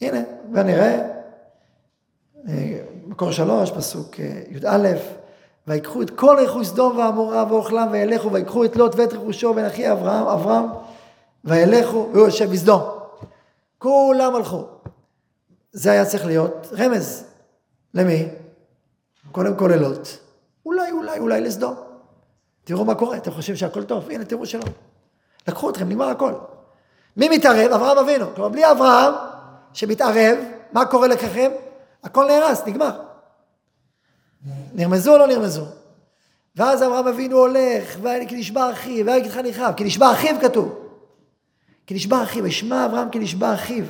[0.00, 0.20] הנה,
[0.52, 1.08] ונראה,
[2.48, 4.88] אה, מקור שלוש, פסוק אה, י"א,
[5.66, 9.92] ויקחו את כל רכוש סדום ועמורה ואוכלם וילכו ויקחו את לוט ואת רכושו בן אחי
[9.92, 10.64] אברהם, אברהם
[11.44, 12.82] וילכו, והוא יושב בסדום.
[13.78, 14.64] כולם הלכו.
[15.72, 17.24] זה היה צריך להיות רמז.
[17.94, 18.28] למי?
[19.32, 20.08] קודם כל ללוט.
[20.66, 21.74] אולי, אולי, אולי לסדום.
[22.64, 24.10] תראו מה קורה, אתם חושבים שהכל טוב?
[24.10, 24.64] הנה, תראו שלא.
[25.48, 26.32] לקחו אתכם, נגמר הכל.
[27.16, 27.72] מי מתערב?
[27.72, 28.26] אברהם אבינו.
[28.34, 29.14] כלומר, בלי אברהם
[29.72, 30.38] שמתערב,
[30.72, 31.50] מה קורה לכם?
[32.04, 33.00] הכל נהרס, נגמר.
[34.74, 35.64] נרמזו או לא נרמזו?
[36.56, 37.96] ואז אברהם אבינו הולך,
[38.28, 40.83] כי נשבע אחיו, ויגיד חניכיו, כי נשבע אחיו כתוב.
[41.86, 43.84] כי נשבע אחיו, ישמע אברהם כי נשבע אחיו.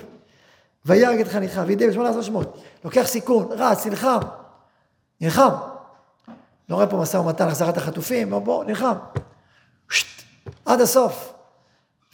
[0.87, 2.63] וירג את חניכיו, וידי בשמונה עשרה שמות.
[2.85, 4.19] לוקח סיכון, רץ, נלחם.
[5.21, 5.51] נלחם.
[6.69, 8.95] לא רואה פה משא ומתן, החזרת החטופים, בוא, בוא, נלחם.
[9.91, 10.23] שט,
[10.67, 11.33] עד הסוף.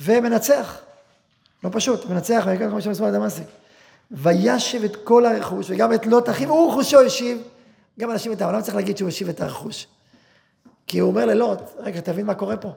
[0.01, 0.79] ומנצח.
[1.65, 3.43] לא פשוט, מנצח, ויקרא כמו שמסמל דמאסי.
[4.11, 7.43] וישב את כל הרכוש, וגם את לוט אחיו, הוא רכושו השיב.
[8.01, 9.87] גם אנשים העולם לא צריך להגיד שהוא השיב את הרכוש.
[10.87, 12.73] כי הוא אומר ללוט, רגע, תבין מה קורה פה.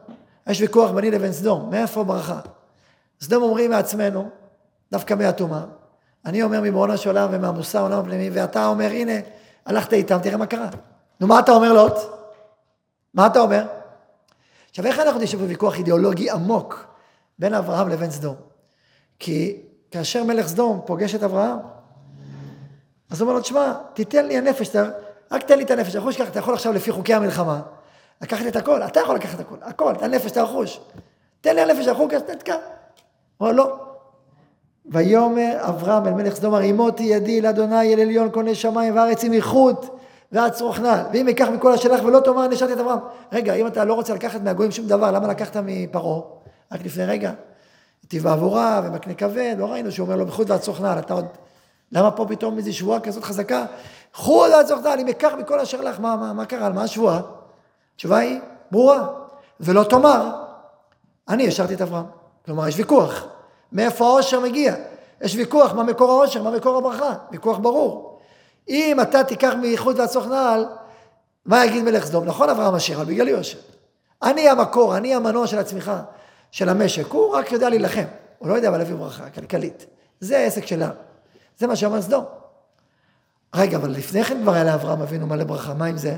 [0.47, 2.39] יש ויכוח ביני לבין סדום, מאיפה ברכה?
[3.23, 4.29] סדום אומרים מעצמנו,
[4.91, 5.61] דווקא מהטומאה.
[6.25, 9.11] אני אומר מבעונה של עולם ומהמוסר העולם הפנימי, ואתה אומר, הנה,
[9.65, 10.69] הלכת איתם, תראה מה קרה.
[11.19, 11.97] נו, מה אתה אומר לוט?
[13.13, 13.65] מה אתה אומר?
[14.69, 16.85] עכשיו, איך אנחנו יודעים שיש ויכוח אידיאולוגי עמוק
[17.39, 18.35] בין אברהם לבין סדום?
[19.19, 21.57] כי כאשר מלך סדום פוגש את אברהם,
[23.09, 24.75] אז הוא אומר לו, תשמע, תיתן לי הנפש,
[25.31, 27.61] רק תן לי את הנפש, הרכוש ככה, אתה יכול עכשיו לפי חוקי המלחמה,
[28.21, 30.79] לקחת את הכל, אתה יכול לקחת את הכל, הכל, את הנפש, את הרכוש.
[31.41, 32.55] תן לי הנפש, הרכוש, תתקע.
[33.39, 33.79] אומר, לא.
[34.85, 39.99] ויאמר אברהם אל מלך סדום, הרימותי ידי לאדוני אל עליון קונה שמיים וארץ עם איכות
[40.31, 41.05] ועד צרוך נעל.
[41.13, 42.99] ואם אקח מכל השלח ולא תאמר נשארתי את אברהם.
[43.31, 46.21] רגע, אם אתה לא רוצה לקחת מהגויים שום דבר, למה לקחת מפרעה?
[46.71, 47.31] רק לפני רגע.
[48.03, 51.25] נתיב בעבורה ומקנה כבד, לא ראינו שהוא אומר לו בחוץ ועד צרוך נעל, אתה עוד...
[51.91, 53.65] למה פה פתאום איזו שבועה כזאת חזקה?
[54.13, 56.65] חוץ ועד צרוך נעל, אם אקח מכל אשר לך, מה, מה, מה קרה?
[56.65, 57.21] על מה השבועה?
[57.95, 58.39] התשובה היא
[58.71, 59.07] ברורה.
[59.59, 60.29] ולא תאמר,
[61.29, 62.22] אני השארתי את אברהם.
[62.45, 63.25] כלומר, יש ויכוח.
[63.71, 64.75] מאיפה העושר מגיע?
[65.21, 67.13] יש ויכוח מה מקור העושר, מה מקור הברכה.
[67.31, 68.19] ויכוח ברור.
[68.69, 70.65] אם אתה תיקח מאיחוד והצוך נעל,
[71.45, 72.25] מה יגיד מלך סדום?
[72.25, 73.57] נכון אברהם אשר, אבל בגלל יושר.
[74.23, 76.01] אני המקור, אני המנוע של הצמיחה
[76.51, 77.07] של המשק.
[77.07, 78.03] הוא רק יודע להילחם.
[78.37, 79.85] הוא לא יודע אבל להביא ברכה כלכלית.
[80.19, 80.89] זה העסק שלה.
[81.57, 82.25] זה מה שאומר סדום.
[83.55, 85.73] רגע, אבל לפני כן כבר היה לאברהם אבינו מלא ברכה.
[85.73, 86.17] מה עם זה?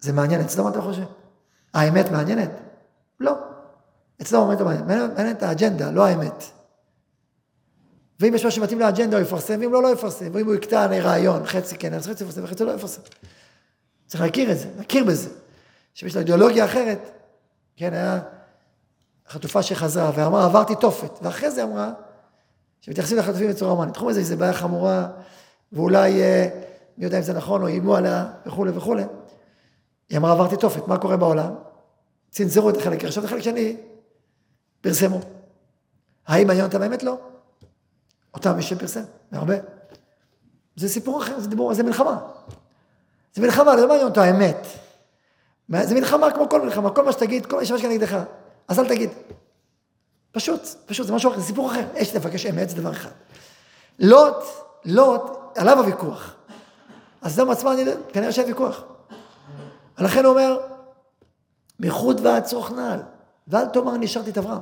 [0.00, 1.02] זה מעניין את סדום, אתה חושב?
[1.74, 2.50] האמת מעניינת?
[3.20, 3.32] לא.
[4.22, 6.44] אצלו מעניין את האג'נדה, לא האמת.
[8.20, 10.28] ואם יש משהו שמתאים לאג'נדה הוא יפרסם, ואם לא, לא יפרסם.
[10.32, 13.02] ואם הוא יקטע רעיון, חצי כן, אז חצי יפרסם וחצי לא יפרסם.
[14.06, 15.28] צריך להכיר את זה, להכיר בזה.
[15.94, 17.10] שיש לה אידיאולוגיה אחרת,
[17.76, 18.20] כן, היה
[19.28, 21.10] חטופה שחזרה ואמרה, עברתי תופת.
[21.22, 21.92] ואחרי זה אמרה,
[22.80, 23.94] שמתייחסים לחטופים בצורה הומנית.
[23.94, 25.08] תחום הזה, זו בעיה חמורה,
[25.72, 26.48] ואולי, אה,
[26.98, 29.02] מי יודע אם זה נכון, או איימו עליה, וכולי וכולי.
[30.10, 31.54] היא אמרה, עברתי תופת, מה קורה בעולם?
[32.30, 33.76] צנזרו את החלק הראשון, החלק שני,
[34.80, 35.20] פרסמו.
[36.26, 36.82] האם מעניין אותם?
[36.82, 37.18] האמת לא.
[38.34, 39.54] אותם מי שפרסם, הרבה.
[40.76, 42.18] זה סיפור אחר, זה דיבור, זה מלחמה.
[43.34, 44.66] זה מלחמה, לא מעניין אותו האמת.
[45.82, 48.18] זה מלחמה כמו כל מלחמה, כל מה שתגיד, כל מה שיש נגדך,
[48.68, 49.10] אז אל תגיד.
[50.32, 51.84] פשוט, פשוט, זה משהו אחר, זה סיפור אחר.
[51.94, 53.10] יש לבקש אמת, זה דבר אחד.
[53.98, 54.44] לוט,
[54.84, 55.22] לוט,
[55.56, 56.34] עליו הוויכוח.
[57.22, 58.82] אז סדום עצמה, אני, כנראה שהיה ויכוח.
[59.98, 60.60] ולכן הוא אומר,
[61.80, 63.02] מחוט ועד צרוך נעל,
[63.50, 64.60] ואל תאמר נשארתי את אברהם.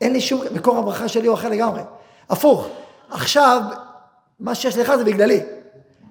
[0.00, 1.82] אין לי שום, מקור הברכה שלי הוא אחר לגמרי.
[2.30, 2.68] הפוך,
[3.10, 3.62] עכשיו,
[4.40, 5.40] מה שיש לך זה בגללי.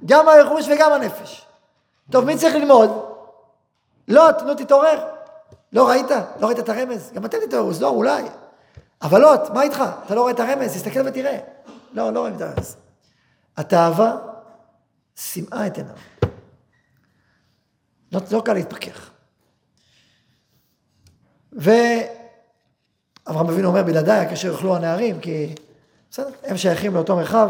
[0.06, 1.45] גם הרכוש וגם הנפש.
[2.12, 2.89] טוב, מי צריך ללמוד?
[4.08, 5.06] לא, נו תתעורר.
[5.73, 6.12] לא ראית?
[6.39, 7.12] לא ראית את הרמז?
[7.13, 8.23] גם אתם תתעוררו, לא, אולי.
[9.01, 9.84] אבל לא, מה איתך?
[10.06, 10.73] אתה לא רואה את הרמז?
[10.73, 11.39] תסתכל ותראה.
[11.93, 12.77] לא, לא רואים את הרמז.
[13.58, 14.15] התאווה
[15.17, 15.95] סימאה את עיניו.
[18.12, 19.12] לא, לא קל להתפכח.
[21.55, 25.55] ואברהם אבינו אומר, בלעדיי כאשר יאכלו הנערים, כי
[26.11, 27.49] בסדר, הם שייכים לאותו מרחב,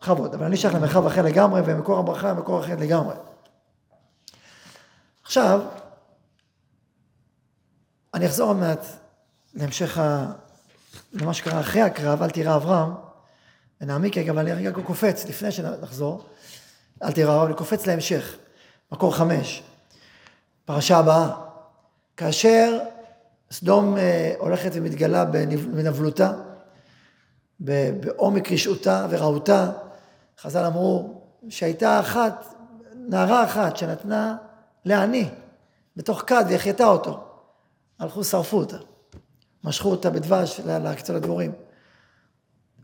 [0.00, 3.14] בכבוד, אבל אני שייך למרחב אחר לגמרי, ומקור הברכה מקור אחר לגמרי.
[5.22, 5.60] עכשיו,
[8.14, 8.86] אני אחזור עוד מעט
[9.54, 10.32] להמשך, ה...
[11.12, 12.92] למה שקרה אחרי הקרב, אל תירא אברהם,
[13.80, 16.24] ונעמיק רגע, אבל אני רגע קופץ, לפני שנחזור,
[17.02, 18.36] אל תירא אברהם, אני קופץ להמשך,
[18.92, 19.62] מקור חמש,
[20.64, 21.30] פרשה הבאה,
[22.16, 22.78] כאשר
[23.52, 26.32] סדום אה, הולכת ומתגלה בנבלותה,
[27.60, 29.70] בעומק רשעותה ורעותה,
[30.40, 32.54] חז"ל אמרו שהייתה אחת,
[32.94, 34.36] נערה אחת שנתנה
[34.84, 35.28] לעני
[35.96, 37.24] בתוך כד והחייתה אותו.
[37.98, 38.76] הלכו, שרפו אותה.
[39.64, 41.52] משכו אותה בדבש להקצות לדבורים.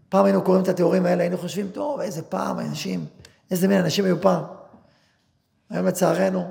[0.08, 3.06] פעם היינו קוראים את התיאורים האלה, היינו חושבים, טוב, איזה פעם אנשים,
[3.50, 4.44] איזה מין אנשים היו פעם.
[5.70, 6.50] היום לצערנו,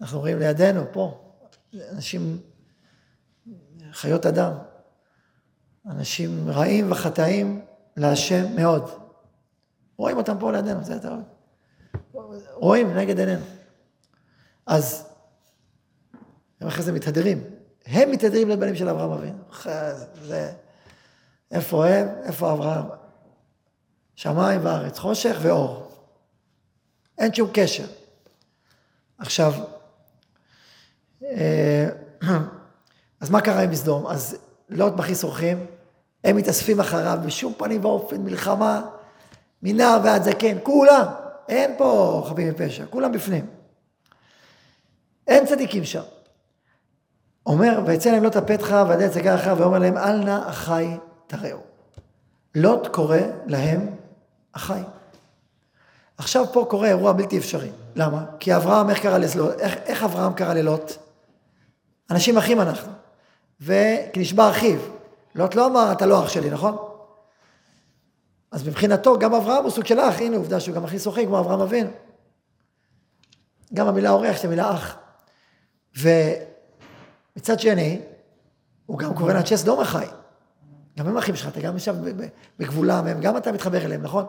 [0.00, 1.31] אנחנו רואים לידינו, פה,
[1.74, 2.40] אנשים,
[3.92, 4.52] חיות אדם,
[5.86, 7.64] אנשים רעים וחטאים
[7.96, 8.90] להשם מאוד.
[9.96, 11.22] רואים אותם פה לידינו, זה אתה רואה.
[12.54, 13.44] רואים נגד עינינו.
[14.66, 15.08] אז
[16.60, 17.44] הם אחרי זה מתהדרים.
[17.86, 19.38] הם מתהדרים לבנים של אברהם אבינו.
[20.22, 20.52] זה...
[21.50, 22.08] איפה הם?
[22.22, 22.84] איפה אברהם?
[24.14, 25.92] שמיים וארץ, חושך ואור.
[27.18, 27.86] אין שום קשר.
[29.18, 29.52] עכשיו,
[33.20, 34.06] אז מה קרה עם סדום?
[34.06, 34.36] אז
[34.68, 35.66] לוט מכניס אורחים,
[36.24, 38.82] הם מתאספים אחריו בשום פנים ואופן, מלחמה,
[39.62, 41.06] מנער ועד זקן, כולם.
[41.48, 43.46] אין פה חפים מפשע, כולם בפנים.
[45.28, 46.02] אין צדיקים שם.
[47.46, 51.58] אומר, ויצא להם לוט הפתחה ועדי הצגה אחריו, ואומר להם, אל נא אחי תראו.
[52.54, 53.86] לוט קורא להם
[54.52, 54.80] אחי.
[56.18, 57.70] עכשיו פה קורה אירוע בלתי אפשרי.
[57.96, 58.24] למה?
[58.38, 59.60] כי אברהם, איך קרא ללוט?
[59.60, 60.92] איך, איך אברהם קרא ללוט?
[62.12, 62.92] אנשים אחים אנחנו.
[63.60, 64.78] וכי נשבע אחיו.
[65.34, 66.76] לוט לא אמר, אתה לא אח שלי, נכון?
[68.50, 71.38] אז מבחינתו, גם אברהם הוא סוג של אח, הנה עובדה שהוא גם הכי שוחק כמו
[71.38, 71.90] אברהם אבינו.
[73.74, 74.96] גם המילה אורח זה מילה אח.
[75.96, 78.00] ומצד שני,
[78.86, 80.06] הוא גם קורא לאנשי סדום החי.
[80.98, 81.94] גם הם אחים שלך, אתה גם ישב
[82.58, 84.26] בגבולם, הם, גם אתה מתחבר אליהם, נכון?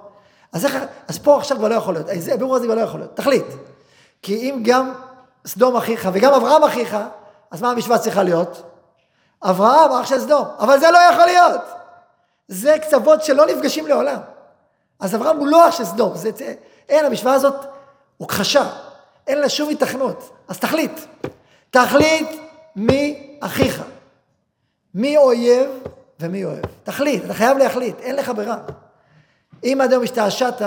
[0.52, 3.16] אז, איך, אז פה עכשיו כבר לא יכול להיות, הבירור הזה כבר לא יכול להיות,
[3.16, 3.46] תחליט.
[4.22, 4.94] כי אם גם
[5.46, 6.98] סדום אחיך וגם אברהם אחיך,
[7.54, 8.64] אז מה המשוואה צריכה להיות?
[9.44, 11.62] אברהם אח של סדום, אבל זה לא יכול להיות.
[12.48, 14.20] זה קצוות שלא נפגשים לעולם.
[15.00, 16.54] אז אברהם הוא לא אח של סדום, זה, זה,
[16.90, 17.56] אין, המשוואה הזאת
[18.18, 18.70] הוכחשה,
[19.28, 20.30] אין לה שום התכנות.
[20.48, 21.00] אז תחליט,
[21.70, 22.30] תחליט
[22.76, 23.84] מי אחיך,
[24.94, 25.70] מי אויב
[26.20, 26.66] ומי אוהב.
[26.84, 28.58] תחליט, אתה חייב להחליט, אין לך ברירה.
[29.64, 30.62] אם עד היום השתעשעת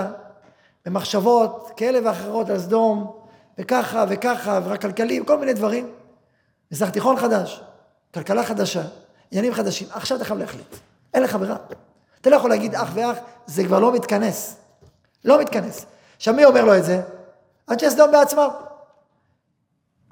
[0.87, 3.17] במחשבות כאלה ואחרות על סדום,
[3.59, 5.91] וככה וככה, ורק כלכלי, וכל מיני דברים,
[6.73, 7.63] מזרח תיכון חדש,
[8.15, 8.83] כלכלה חדשה,
[9.31, 10.77] עניינים חדשים, עכשיו אתה חייב להחליט.
[11.15, 11.57] אין לך ברירה.
[12.21, 14.57] אתה לא יכול להגיד אח ואח, זה כבר לא מתכנס.
[15.25, 15.87] לא מתכנס.
[16.17, 17.03] עכשיו, מי אומר לו את זה?
[17.71, 18.49] אנשי סדום בעצמם.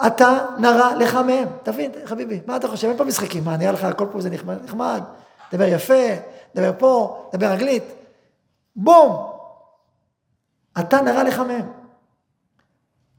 [0.06, 1.48] אתה נרא לך מהם.
[1.62, 2.88] תבין, חביבי, מה אתה חושב?
[2.88, 3.44] אין פה משחקים.
[3.44, 4.64] מה, נראה לך הכל פה זה נחמד?
[4.64, 5.02] נחמד.
[5.52, 6.04] דבר יפה,
[6.54, 7.84] דבר פה, דבר אנגלית.
[8.76, 9.30] בום!
[10.80, 11.72] אתה נרא לך מהם.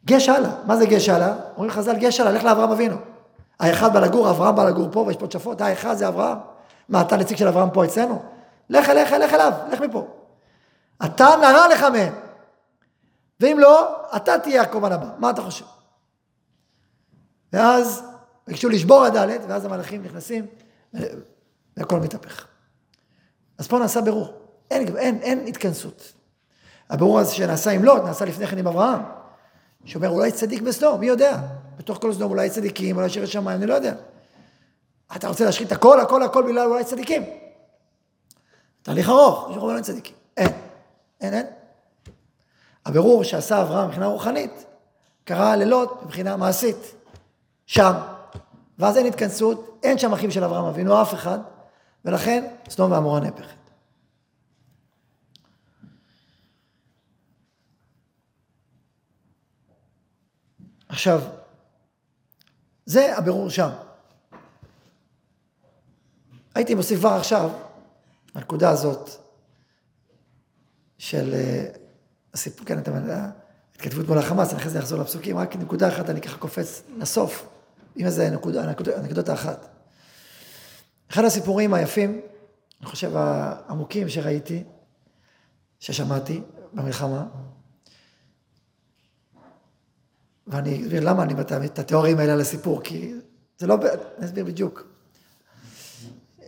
[0.06, 0.50] גש הלאה.
[0.66, 1.36] מה זה גש הלאה?
[1.56, 2.96] אומרים חז"ל, גש הלאה, לך לאברהם אבינו.
[3.60, 6.38] האחד בא לגור, אברהם בא לגור פה, ויש פה תשפות, האחד זה אברהם.
[6.90, 8.24] מה, אתה נציג של אברהם פה אצלנו?
[8.70, 10.08] לך, לך, לך אליו, לך מפה.
[11.06, 12.14] אתה נרא לך מהם.
[13.40, 15.10] ואם לא, אתה תהיה הקורבן הבא.
[15.18, 15.66] מה אתה חושב?
[17.54, 18.04] ואז
[18.48, 20.46] ביקשו לשבור הדלת, ואז המלאכים נכנסים,
[21.78, 22.48] והכל מתהפך.
[23.58, 24.34] אז פה נעשה ברור.
[24.72, 26.14] אין, אין, אין התכנסות.
[26.90, 29.02] הבירור הזה שנעשה עם לוט, נעשה לפני כן עם אברהם.
[29.86, 31.38] שאומר, אולי צדיק בסדום, מי יודע?
[31.78, 33.94] בתוך כל סדום אולי צדיקים, אולי שירי שמיים, אני לא יודע.
[35.16, 37.24] אתה רוצה להשחית הכל, הכל, הכל בגלל אולי צדיקים.
[38.82, 40.16] תהליך ארוך, יש רבנים צדיקים.
[40.38, 40.52] אין,
[41.22, 41.46] אין, אין.
[42.86, 44.66] הבירור שעשה אברהם מבחינה רוחנית,
[45.24, 46.96] קרה לילות מבחינה מעשית,
[47.66, 47.94] שם.
[48.80, 51.40] ואז אין התכנסות, אין שם אחים של אברהם אבינו, אף אחד,
[52.06, 53.56] ולכן סדום ועמורה נהפכת.
[60.90, 61.22] עכשיו,
[62.86, 63.70] זה הבירור שם.
[66.56, 67.50] הייתי מוסיף כבר עכשיו,
[68.36, 69.10] הנקודה הזאת
[70.98, 71.66] של אה,
[72.34, 72.78] הסיפור, כן,
[73.72, 77.48] ההתכתבות מול החמאס, אני אחרי זה אחזור לפסוקים, רק נקודה אחת אני ככה קופץ לסוף,
[77.96, 78.64] עם איזה נקודה,
[78.98, 79.68] אנקדוטה אחת.
[81.12, 82.22] אחד הסיפורים היפים,
[82.82, 84.64] אני חושב העמוקים שראיתי,
[85.80, 86.42] ששמעתי
[86.74, 87.26] במלחמה,
[90.48, 93.14] ואני אסביר למה אני מתאם את התיאורים האלה על הסיפור, כי
[93.58, 93.78] זה לא,
[94.18, 94.88] אני אסביר בדיוק.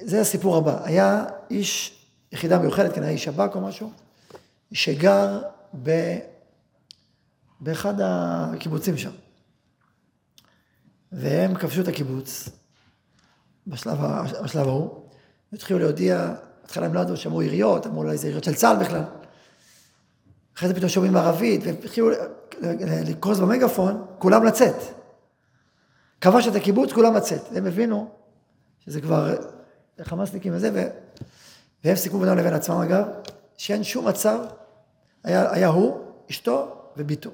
[0.01, 0.79] זה הסיפור הבא.
[0.83, 1.99] היה איש,
[2.31, 3.91] יחידה מיוחדת, כנראה איש שב"כ או משהו,
[4.71, 5.41] שגר
[5.83, 6.17] ב...
[7.59, 9.11] באחד הקיבוצים שם.
[11.11, 12.49] והם כבשו את הקיבוץ
[13.67, 13.97] בשלב,
[14.43, 15.03] בשלב ההוא,
[15.51, 19.03] והתחילו להודיע, בהתחלה הם לא ידעו, שמעו יריות, אמרו אולי זה יריות של צה"ל בכלל.
[20.57, 22.09] אחרי זה פתאום שומעים ערבית, והם התחילו
[23.05, 24.75] לקרוז במגפון, כולם לצאת.
[26.21, 27.41] כבש את הקיבוץ, כולם לצאת.
[27.53, 28.09] והם הבינו
[28.79, 29.35] שזה כבר
[30.01, 30.89] חמאסניקים וזה.
[31.83, 33.05] והם סיכמו בינם לבין עצמם אגב,
[33.57, 34.39] שאין שום מצב,
[35.23, 37.29] היה, היה הוא, אשתו וביתו.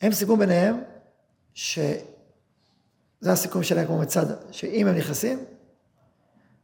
[0.00, 0.82] הם סיכמו ביניהם,
[1.54, 2.02] שזה
[3.26, 5.44] הסיכום שלהם כמו מצדה, שאם הם נכנסים,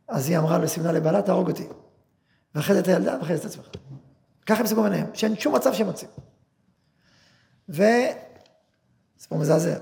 [0.09, 1.66] אז היא אמרה לו, סימנה לבעלה, תהרוג אותי.
[2.55, 3.66] ואחרי זה את הילדה, ואחרי זה את עצמך.
[4.47, 6.11] ככה הם סיכמו ביניהם, שאין שום מצב שהם מוצאים.
[7.68, 7.83] ו...
[9.18, 9.79] סיפור מזעזע.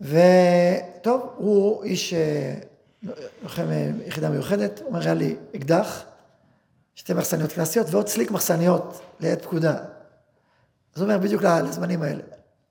[0.00, 2.54] וטוב, הוא איש אה,
[3.42, 6.04] לוחם אה, יחידה מיוחדת, הוא אומר, היה לי אקדח,
[6.94, 9.74] שתי מחסניות קלאסיות ועוד סליק מחסניות לעת פקודה.
[10.94, 12.22] אז הוא אומר, בדיוק לזמנים האלה.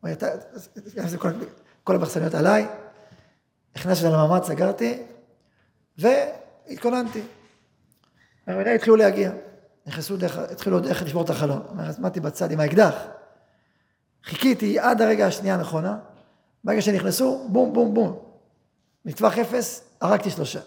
[0.01, 1.31] הוא אומר,
[1.83, 2.67] כל, המחסניות עליי,
[3.75, 5.03] הכנסתי למאמץ, סגרתי,
[5.97, 7.21] והתכוננתי.
[8.75, 9.31] התחילו להגיע.
[9.85, 10.15] נכנסו
[10.51, 11.61] התחילו דרך לשבור את החלון.
[11.69, 12.95] אומר, אז עמדתי בצד עם האקדח.
[14.23, 15.97] חיכיתי עד הרגע השנייה הנכונה,
[16.63, 18.19] ברגע שנכנסו, בום, בום, בום.
[19.05, 20.59] מטווח אפס, הרגתי שלושה.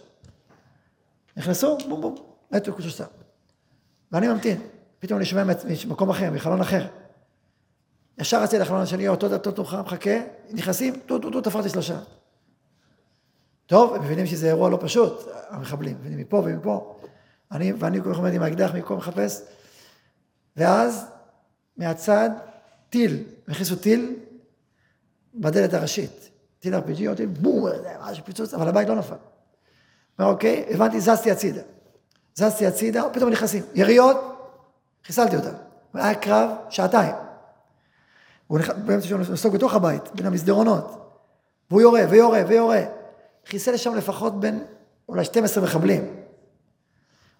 [1.36, 2.14] נכנסו, בום, בום,
[2.50, 3.04] מתו שלושה.
[4.12, 4.60] ואני ממתין.
[4.98, 5.44] פתאום אני שומע
[5.86, 6.86] ממקום אחר, מחלון אחר.
[8.18, 11.98] ישר רצתי לחלון השני, אותו דתות תורך, מחכה, נכנסים, טו, טו, טו, תפרתי שלושה.
[13.66, 16.98] טוב, הם מבינים שזה אירוע לא פשוט, המחבלים, מבינים מפה ומפה.
[17.52, 19.42] אני, ואני כל כך עומד עם האקדח, מפה מחפש.
[20.56, 21.06] ואז,
[21.76, 22.30] מהצד,
[22.92, 24.16] טיל, הכניסו טיל
[25.34, 26.30] בדלת הראשית.
[26.58, 27.68] טיל RPG, או טיל בום,
[28.00, 29.14] משהו פיצוץ, אבל הבית לא נפל.
[30.18, 31.60] אומר, אוקיי, הבנתי, זזתי הצידה.
[32.34, 33.62] זזתי הצידה, פתאום נכנסים.
[33.74, 34.16] יריות,
[35.04, 35.52] חיסלתי אותם.
[35.94, 37.14] היה קרב שעתיים.
[38.46, 41.16] הוא באמצע שהוא נסוג בתוך הבית, בין המסדרונות.
[41.70, 42.84] והוא יורה, ויורה, ויורה.
[43.46, 44.64] חיסל שם לפחות בין
[45.08, 46.16] אולי 12 מחבלים.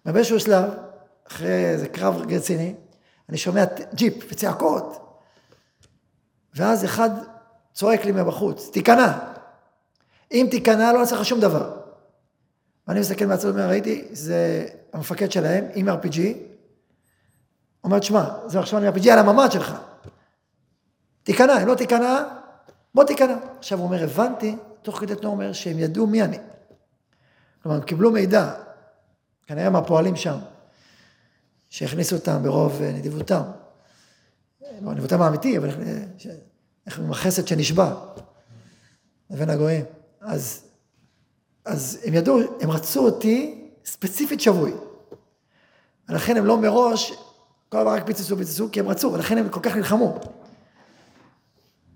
[0.05, 0.73] ובאיזשהו שלב,
[1.27, 2.75] אחרי איזה קרב רציני,
[3.29, 3.63] אני שומע
[3.93, 5.02] ג'יפ וצעקות.
[6.55, 7.09] ואז אחד
[7.73, 9.19] צועק לי מבחוץ, תיכנע.
[10.31, 11.79] אם תיכנע, לא נעשה לך שום דבר.
[12.87, 16.19] ואני מסתכל מהצד ואומר, ראיתי, זה המפקד שלהם, עם RPG.
[17.83, 19.75] אומר, תשמע, זה עכשיו אני RPG על הממ"ד שלך.
[21.23, 22.23] תיכנע, אם לא תיכנע,
[22.95, 23.35] בוא תיכנע.
[23.59, 26.37] עכשיו הוא אומר, הבנתי, תוך כדי תנועה אומר, שהם ידעו מי אני.
[27.63, 28.53] כלומר, הם קיבלו מידע,
[29.47, 30.37] כנראה מהפועלים שם,
[31.69, 33.41] שהכניסו אותם ברוב נדיבותם.
[34.81, 35.69] לא נדיבותם האמיתי, אבל
[36.85, 37.93] איך עם החסד שנשבע
[39.29, 39.85] לבין הגויים.
[40.21, 40.63] אז,
[41.65, 44.73] אז הם ידעו, הם רצו אותי ספציפית שבוי.
[46.09, 47.13] ולכן הם לא מראש,
[47.69, 50.19] כל הזמן רק פיצצו, פיצצו, כי הם רצו, ולכן הם כל כך נלחמו.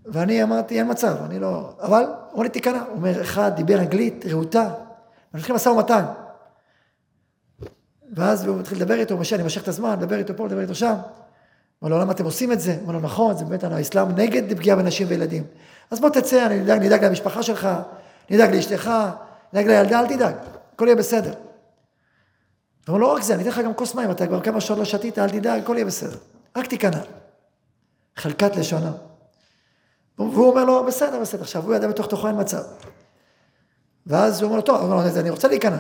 [0.06, 1.74] ואני אמרתי, אין מצב, אני לא...
[1.80, 2.80] אבל, אמרו לי, תיכנע.
[2.80, 4.74] הוא אומר, אחד דיבר אנגלית רהוטה,
[5.34, 6.06] ומתחיל משא ומתן.
[8.16, 10.76] ואז הוא מתחיל לדבר איתו, משה, אני מושך את הזמן, מדבר איתו פה, מדבר איתו
[10.76, 10.96] שם.
[11.84, 12.78] אמר לו, למה אתם עושים את זה?
[12.84, 15.44] אמר לו, נכון, זה באמת, האסלאם נגד פגיעה בנשים וילדים.
[15.92, 17.70] אז בוא תצא, אני אדאג, נדאג למשפחה שלך,
[18.30, 18.92] נדאג לאשתך,
[19.54, 20.36] נדאג לילדה, אל תדאג,
[20.74, 21.34] הכל יהיה בסדר.
[22.90, 24.80] אמר לו, לא רק זה, אני אתן לך גם כוס מים, אתה כבר כמה שעות
[24.80, 26.18] לא שתית, אל תדאג, הכל יהיה בסדר.
[26.56, 27.00] רק תיכנע.
[28.16, 28.92] חלקת לשונה.
[30.18, 31.42] והוא אומר לו, בסדר, בסדר.
[31.42, 32.62] עכשיו, הוא ידע בתוך תוכו אין מצב.
[34.08, 35.78] ואז הוא אומר לו, טוב, הוא אני רוצה להיכנע.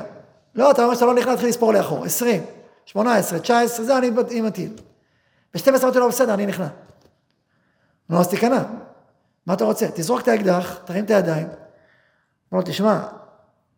[0.55, 2.05] לא, אתה אומר שאתה לא נכנע, תתחיל לספור לאחור.
[2.05, 2.43] 20,
[2.85, 4.71] 18, 19, זה אני מטיל.
[5.53, 6.67] ב-12 אמרתי לו, בסדר, אני נכנע.
[8.09, 8.63] נו, אז תיכנע.
[9.45, 9.87] מה אתה רוצה?
[9.93, 11.47] תזרוק את האקדח, תרים את הידיים.
[12.53, 13.07] אמר לו, תשמע,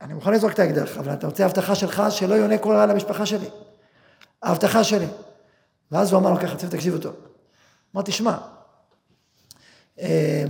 [0.01, 3.25] אני מוכן לזרוק את האקדח, אבל אתה רוצה הבטחה שלך שלא יונה כל רע למשפחה
[3.25, 3.49] שלי.
[4.43, 5.07] ההבטחה שלי.
[5.91, 7.15] ואז הוא אמר לו ככה, צריך תקשיבו טוב.
[7.95, 8.37] אמר, תשמע,
[9.99, 10.43] אה,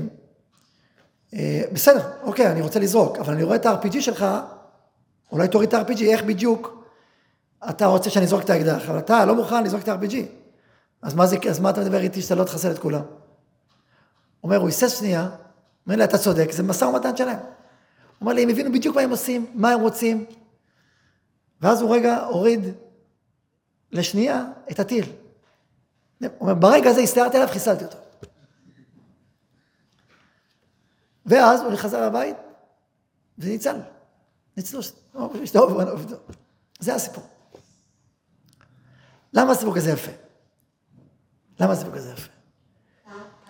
[1.34, 4.26] אה, בסדר, אוקיי, אני רוצה לזרוק, אבל אני רואה את ה-RPG שלך,
[5.32, 6.86] אולי תוריד את ה-RPG, איך בדיוק
[7.70, 10.38] אתה רוצה שאני אזרוק את האקדח, אבל אתה לא מוכן לזרוק את ה-RPG.
[11.02, 13.02] אז מה, זה, אז מה אתה מדבר איתי שאתה לא תחסל את כולם?
[14.43, 15.30] אומר, הוא היסס שנייה,
[15.86, 17.39] אומר לי, אתה צודק, זה משא ומתן שלהם.
[18.22, 20.26] אומר לי, הם הבינו בדיוק מה הם עושים, מה הם רוצים.
[21.62, 22.60] ואז הוא רגע הוריד
[23.91, 25.06] לשנייה את הטיל.
[26.22, 27.97] הוא אומר, ברגע הזה הסתערתי עליו, חיסלתי אותו.
[31.26, 32.36] ואז הוא חזר לבית,
[33.38, 33.76] וניצל.
[34.58, 34.82] ניצלו,
[36.80, 37.24] זה הסיפור.
[39.34, 40.12] למה הסיפור כזה יפה?
[41.60, 42.32] למה הסיפור כזה יפה?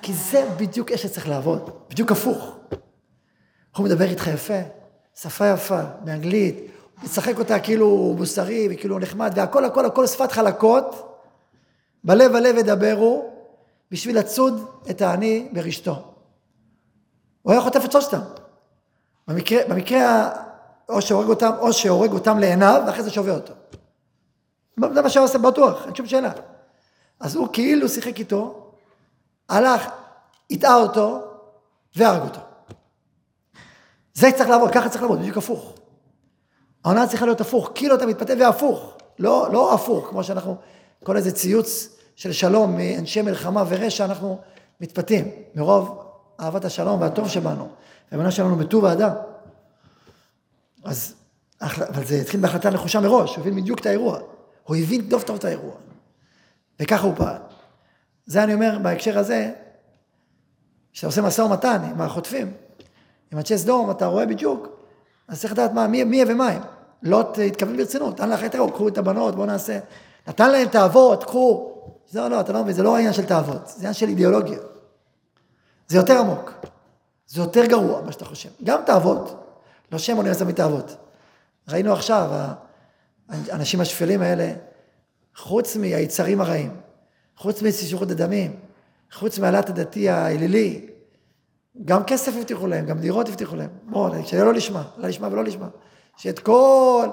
[0.01, 2.55] כי זה בדיוק איך שצריך לעבוד, בדיוק הפוך.
[3.78, 4.60] הוא מדבר איתך יפה,
[5.16, 10.32] שפה יפה, באנגלית, הוא משחק אותה כאילו הוא מוסרי וכאילו נחמד, והכל הכל הכל שפת
[10.32, 11.16] חלקות,
[12.03, 13.34] בלב הלב ידברו,
[13.91, 16.03] בשביל לצוד את העני ברשתו.
[17.41, 18.20] הוא היה חוטף את שלושתם.
[19.28, 20.30] במקרה, במקרה
[20.89, 23.53] או שהורג אותם, או שהורג אותם לעיניו, ואחרי זה שובה אותו.
[24.93, 26.32] זה מה שהוא עושה בטוח, אין שום שאלה.
[27.20, 28.72] אז הוא כאילו שיחק איתו,
[29.49, 29.88] הלך,
[30.51, 31.22] הטעה אותו,
[31.95, 32.39] והרג אותו.
[34.13, 35.74] זה צריך לעבוד, ככה צריך לעבוד, בדיוק הפוך.
[36.86, 40.55] העונה צריכה להיות הפוך, כאילו אתה מתפתה והפוך, לא, לא הפוך, כמו שאנחנו,
[41.03, 44.39] כל איזה ציוץ של שלום מאנשי מלחמה ורשע, אנחנו
[44.82, 46.03] מתפתים, מרוב
[46.39, 47.70] אהבת השלום והטוב שבנו,
[48.11, 49.11] והאמונה שלנו בטוב האדם.
[50.84, 51.15] אז,
[51.61, 54.20] אבל זה התחיל בהחלטה נחושה מראש, הוא הבין בדיוק את האירוע.
[54.63, 55.74] הוא הבין טוב טוב את האירוע.
[56.80, 57.38] וככה הוא פעל.
[58.25, 59.51] זה אני אומר בהקשר הזה,
[60.93, 62.53] כשאתה עושה משא ומתן עם החוטפים,
[63.32, 64.67] עם אנשי סדום, אתה רואה בדיוק,
[65.27, 66.61] אז צריך לדעת מה, מי, מי ומה הם.
[67.03, 69.80] לוט התכוון ברצינות, נתן לך האור, קחו את הבנות, בואו נעשה.
[70.27, 71.71] נתן להם תאוות, קחו.
[72.09, 74.59] זה לא, אתה לא מבין, זה לא העניין של תאוות, זה עניין של אידיאולוגיה.
[75.88, 76.53] זה יותר עמוק.
[77.27, 78.49] זה יותר גרוע מה שאתה חושב.
[78.63, 79.43] גם תאוות,
[79.91, 80.95] לא שם אוניברסיטה מתאוות.
[81.69, 82.30] ראינו עכשיו,
[83.30, 84.53] האנשים השפלים האלה,
[85.39, 86.75] חוץ מהיצרים הרעים,
[87.37, 88.59] חוץ מסישורות הדמים,
[89.11, 90.89] חוץ מהלת הדתי האלילי,
[91.85, 93.69] גם כסף הבטיחו להם, גם דירות הבטיחו להם.
[93.83, 95.67] בואו, שיהיה לא לשמה, לא לשמה ולא לשמה.
[96.17, 97.07] שאת כל,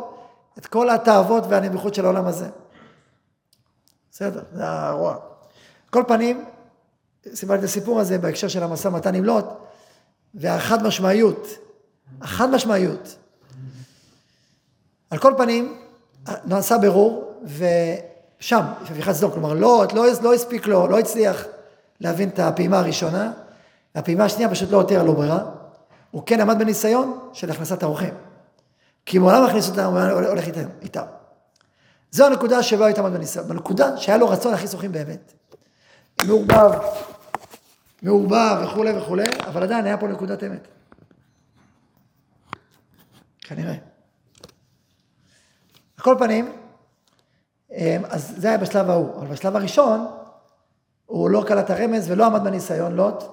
[0.58, 2.48] את כל התאוות והנמיכות של העולם הזה.
[4.10, 5.16] בסדר, זה הרוע.
[5.90, 6.44] כל פנים,
[7.34, 9.46] סיפרתי את הסיפור הזה בהקשר של המשא ומתן עם לוט,
[10.34, 11.48] והחד משמעיות,
[12.20, 13.16] החד משמעיות.
[15.10, 15.76] על כל פנים,
[16.44, 17.40] נעשה ברור,
[18.40, 21.44] ושם, שפיכת סדום, כלומר לוט לא, לא הספיק לו, לא הצליח
[22.00, 23.32] להבין את הפעימה הראשונה,
[23.94, 25.40] הפעימה השנייה פשוט לא הותירה לו ברירה,
[26.10, 28.14] הוא כן עמד בניסיון של הכנסת האורחים.
[29.06, 30.68] כי מעולם הכניס אותם, הוא הולך איתם.
[30.82, 31.04] איתם.
[32.10, 35.32] זו הנקודה שבה הייתה עמד בניסיון, בנקודה שהיה לו רצון להכניס אורחים באמת.
[36.26, 36.70] מעורבב,
[38.02, 40.68] מעורבב וכולי וכולי, אבל עדיין היה פה נקודת אמת.
[43.40, 43.74] כנראה.
[45.96, 46.52] על כל פנים,
[48.08, 50.06] אז זה היה בשלב ההוא, אבל בשלב הראשון,
[51.06, 53.24] הוא לא קלט הרמז ולא עמד בניסיון לוט,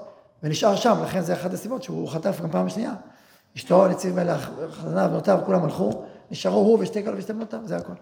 [0.43, 2.93] ונשאר שם, לכן זה אחת הסיבות שהוא חטף גם פעם שנייה.
[3.57, 7.93] אשתו, נציב מלך, חזניו, בנותיו, כולם הלכו, נשארו הוא ושתי כאלה ושתי בנותיו, זה הכל.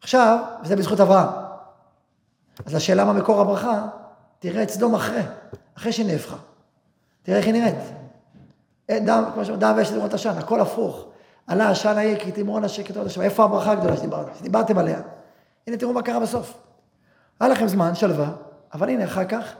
[0.00, 1.28] עכשיו, וזה בזכות אברהם.
[2.66, 3.86] אז השאלה מה מקור הברכה,
[4.38, 5.22] תראה את סדום אחרי,
[5.76, 6.36] אחרי שהיא נהפכה.
[7.22, 7.78] תראה איך היא נראית.
[8.90, 11.06] דם, כמו שאומרים, דם ואש לראות עשן, הכל הפוך.
[11.46, 13.20] עלה עשן העיר, כי תמרון השקט עוד השם.
[13.20, 15.00] איפה הברכה הגדולה שדיברתם, שדיברתם עליה?
[15.66, 16.54] הנה תראו מה קרה בסוף.
[17.40, 18.30] היה לכם זמן, שלווה,
[18.74, 19.54] אבל הנה אחר כך,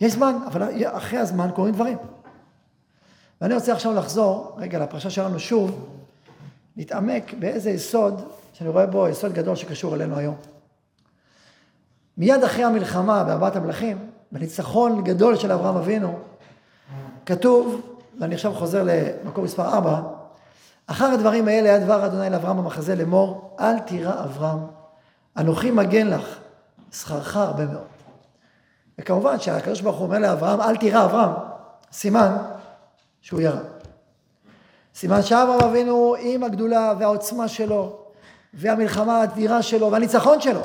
[0.00, 1.98] יש זמן, אבל אחרי הזמן קורים דברים.
[3.40, 5.88] ואני רוצה עכשיו לחזור רגע לפרשה שלנו שוב,
[6.76, 10.34] להתעמק באיזה יסוד, שאני רואה בו יסוד גדול שקשור אלינו היום.
[12.16, 13.98] מיד אחרי המלחמה בארבעת המלכים,
[14.32, 16.18] בניצחון גדול של אברהם אבינו,
[17.26, 17.80] כתוב,
[18.20, 20.00] ואני עכשיו חוזר למקום מספר 4,
[20.86, 24.58] אחר הדברים האלה היה דבר אדוני לאברהם במחזה לאמור, אל תירא אברהם,
[25.36, 26.38] אנוכי מגן לך,
[26.92, 27.86] שכרך הרבה מאוד.
[28.98, 31.30] וכמובן שהקדוש ברוך הוא אומר לאברהם, אל תירא אברהם,
[31.92, 32.36] סימן
[33.20, 33.60] שהוא ירה.
[34.94, 37.98] סימן שאברהם אבינו עם הגדולה והעוצמה שלו,
[38.54, 40.60] והמלחמה האדירה שלו, והניצחון שלו,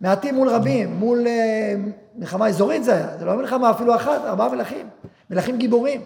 [0.00, 1.74] מעטים מול רבים, מול אה,
[2.14, 4.88] מלחמה אזורית זה היה, זה לא מלחמה אפילו אחת, ארבעה מלכים,
[5.30, 6.04] מלכים גיבורים.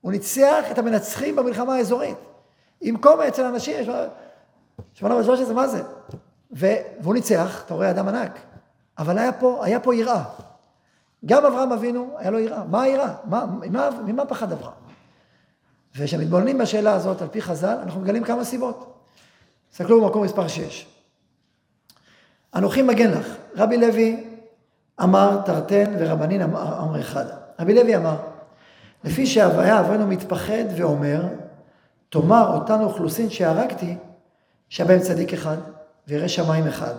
[0.00, 2.16] הוא ניצח את המנצחים במלחמה האזורית.
[2.80, 3.76] עם קומץ של אנשים,
[4.94, 5.82] שמונה ושלוש עשרה, מה זה?
[6.52, 6.66] ו,
[7.00, 8.38] והוא ניצח, אתה רואה אדם ענק,
[8.98, 10.24] אבל היה פה, היה פה יראה.
[11.26, 12.64] גם אברהם אבינו, היה לו יראה.
[12.64, 13.14] מה היראה?
[13.24, 14.74] מה, ממה, ממה פחד אברהם?
[15.96, 18.94] וכשמתבוננים בשאלה הזאת על פי חז"ל, אנחנו מגלים כמה סיבות.
[19.70, 20.86] תסתכלו במקום מספר 6.
[22.54, 23.26] אנוכי מגן לך.
[23.56, 24.24] רבי לוי
[25.02, 27.24] אמר תרתן ורבנין אמר, אמר אחד.
[27.60, 28.16] רבי לוי אמר,
[29.04, 31.22] לפי שהוויה אברנו מתפחד ואומר,
[32.08, 33.96] תאמר אותן אוכלוסין שהרגתי,
[34.68, 35.56] שהיה בהם צדיק אחד
[36.08, 36.94] וירא שמיים אחד.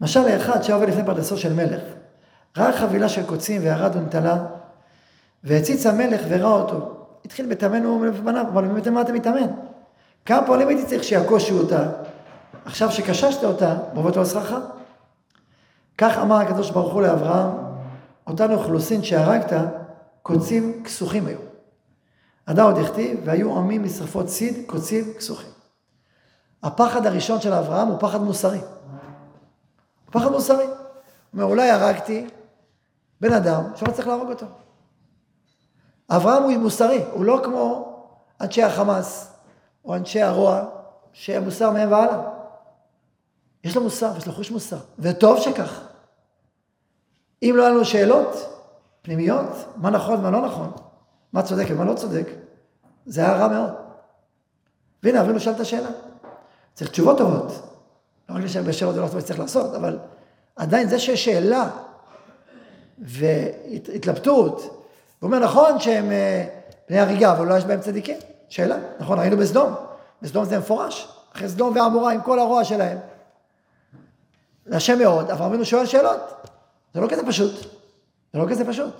[0.00, 1.80] משל לאחד שהיה עובד לפני פרדסו של מלך,
[2.56, 4.36] ראה חבילה של קוצים וירד ונטלה,
[5.44, 7.06] והציץ המלך וראה אותו.
[7.24, 9.48] התחיל בתאמנו ובבניו, אבל באמת מה אתה מתאמן?
[10.24, 11.88] כמה פועלים הייתי צריך שיעקושו אותה,
[12.64, 14.54] עכשיו שקששת אותה, בוא תבוא שכרך.
[15.98, 17.50] כך אמר הקדוש ברוך הוא לאברהם,
[18.26, 19.52] אותן אוכלוסין שהרגת,
[20.22, 21.47] קוצים כסוכים היו.
[22.48, 25.50] עדה עוד הכתיב, והיו עמים משרפות ציד, קוצים כסוכים.
[26.62, 28.60] הפחד הראשון של אברהם הוא פחד מוסרי.
[30.10, 30.64] פחד מוסרי.
[30.64, 30.74] הוא
[31.32, 32.26] אומר, אולי הרגתי
[33.20, 34.46] בן אדם שלא צריך להרוג אותו.
[36.10, 37.94] אברהם הוא מוסרי, הוא לא כמו
[38.40, 39.32] אנשי החמאס
[39.84, 40.64] או אנשי הרוע,
[41.12, 42.18] שהם מוסר מהם והלאה.
[43.64, 45.80] יש לו מוסר, יש לו חוש מוסר, וטוב שכך.
[47.42, 48.36] אם לא היה לנו שאלות
[49.02, 50.72] פנימיות, מה נכון ומה לא נכון,
[51.32, 52.28] מה צודק ומה לא צודק,
[53.06, 53.70] זה היה רע מאוד.
[55.02, 55.88] והנה, אבינו שאל את השאלה.
[56.74, 57.52] צריך תשובות טובות.
[58.28, 59.98] לא רק לשאול בשאלות זה לא טוב שצריך לעשות, אבל
[60.56, 61.70] עדיין זה שיש שאלה
[62.98, 64.60] והתלבטות,
[65.20, 66.46] הוא אומר, נכון שהם אה,
[66.88, 68.16] בני הריגה, אבל לא יש בהם צדיקים?
[68.48, 68.76] שאלה.
[68.98, 69.74] נכון, ראינו בסדום.
[70.22, 71.08] בסדום זה מפורש.
[71.34, 72.98] אחרי סדום ועמורה עם כל הרוע שלהם.
[74.66, 76.20] זה השם מאוד, אברהם אבינו שואל שאלות.
[76.94, 77.52] זה לא כזה פשוט.
[78.32, 78.94] זה לא כזה פשוט.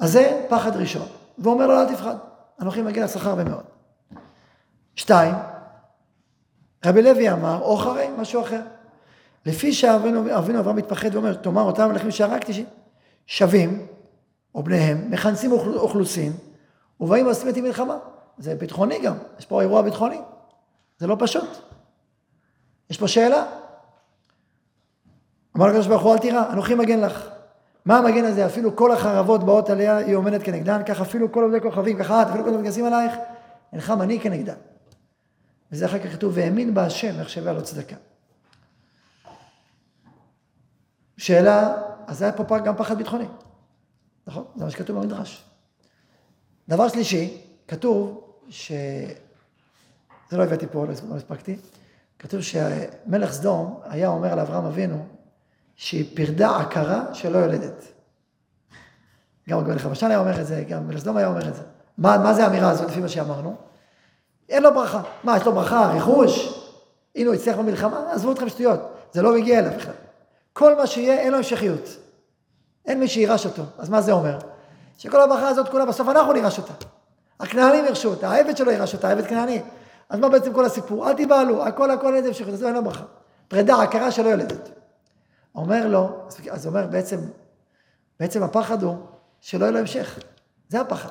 [0.00, 1.06] אז זה פחד ראשון.
[1.38, 2.16] והוא אומר לו, אל תפחד.
[2.60, 3.64] אנוכי מגיע לשכר מאוד.
[4.96, 5.34] שתיים,
[6.86, 8.60] רבי לוי אמר, או חרי, משהו אחר.
[9.46, 12.64] לפי שאבינו אברהם מתפחד ואומר, תאמר אותם מלכים שהרגתי
[13.26, 13.86] שווים,
[14.54, 16.32] או בניהם, מכנסים אוכלוסין,
[17.00, 17.96] ובאים ועושים איתי מלחמה.
[18.38, 20.20] זה ביטחוני גם, יש פה אירוע ביטחוני.
[20.98, 21.48] זה לא פשוט.
[22.90, 23.44] יש פה שאלה.
[25.56, 27.29] אמר לקדוש ברוך הוא, אל תירא, אנוכי מגן לך.
[27.90, 28.46] מה המגן הזה?
[28.46, 32.26] אפילו כל החרבות באות עליה, היא עומדת כנגדן, כך אפילו כל עובדי כוכבים, ככה את,
[32.28, 33.14] אפילו כל המתגייסים עלייך,
[33.72, 34.54] אינך מנהיג כנגדן.
[35.72, 37.96] וזה אחר כך כתוב, והאמין בהשם, איך שווה לו צדקה.
[41.16, 41.76] שאלה,
[42.06, 43.26] אז היה פה גם פחד ביטחוני.
[44.26, 44.44] נכון?
[44.56, 45.44] זה מה שכתוב במדרש.
[46.68, 48.72] דבר שלישי, כתוב ש...
[50.30, 51.56] זה לא הבאתי פה, לא הספקתי.
[52.18, 55.06] כתוב שמלך סדום היה אומר על אברהם אבינו
[55.80, 57.84] שהיא פרדה עקרה שלא יולדת.
[59.48, 61.62] גם מלך המשל היה אומר את זה, גם מלך סדום היה אומר את זה.
[61.98, 63.56] מה, מה זה האמירה הזאת לפי מה שאמרנו?
[64.48, 65.02] אין לו ברכה.
[65.24, 66.62] מה, יש לו ברכה, רכוש?
[67.16, 68.12] הנה הוא הצליח במלחמה?
[68.12, 68.80] עזבו אתכם שטויות,
[69.12, 69.94] זה לא מגיע אליו בכלל.
[70.52, 71.88] כל מה שיהיה, אין לו המשכיות.
[72.86, 73.62] אין מי שירש אותו.
[73.78, 74.38] אז מה זה אומר?
[74.98, 76.72] שכל הברכה הזאת כולה, בסוף אנחנו נירש אותה.
[77.40, 79.62] הכנענים ירשו אותה, העבד שלו ירש אותה, העבד כנעני.
[80.08, 81.08] אז מה בעצם כל הסיפור?
[81.08, 83.04] אל תיבהלו, הכל הכל אין המשכיות, אז אין לו ברכה.
[83.48, 84.79] פרידה, הכרה שלא יולדת.
[85.54, 86.08] אומר לו,
[86.50, 87.18] אז אומר בעצם,
[88.20, 88.96] בעצם הפחד הוא
[89.40, 90.18] שלא יהיה לו המשך.
[90.68, 91.08] זה הפחד.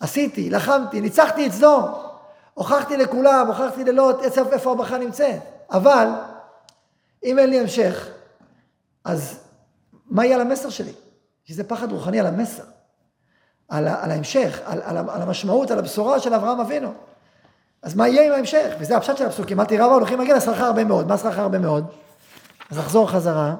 [0.00, 1.84] עשיתי, לחמתי, ניצחתי את סדום,
[2.54, 4.16] הוכחתי לכולם, הוכחתי ללוט
[4.52, 5.40] איפה הברכה נמצאת.
[5.70, 6.08] אבל,
[7.24, 8.08] אם אין לי המשך,
[9.04, 9.40] אז
[10.06, 10.92] מה יהיה על המסר שלי?
[11.44, 12.62] שזה פחד רוחני על המסר,
[13.68, 16.92] על, על ההמשך, על, על, על המשמעות, על הבשורה של אברהם אבינו.
[17.82, 18.74] אז מה יהיה עם ההמשך?
[18.80, 19.60] וזה הפשט של הפסוקים.
[19.60, 21.08] אל תירא והולכים להגיע לשכר הרבה מאוד.
[21.08, 21.84] מה שכר הרבה מאוד?
[22.70, 23.54] אז נחזור חזרה.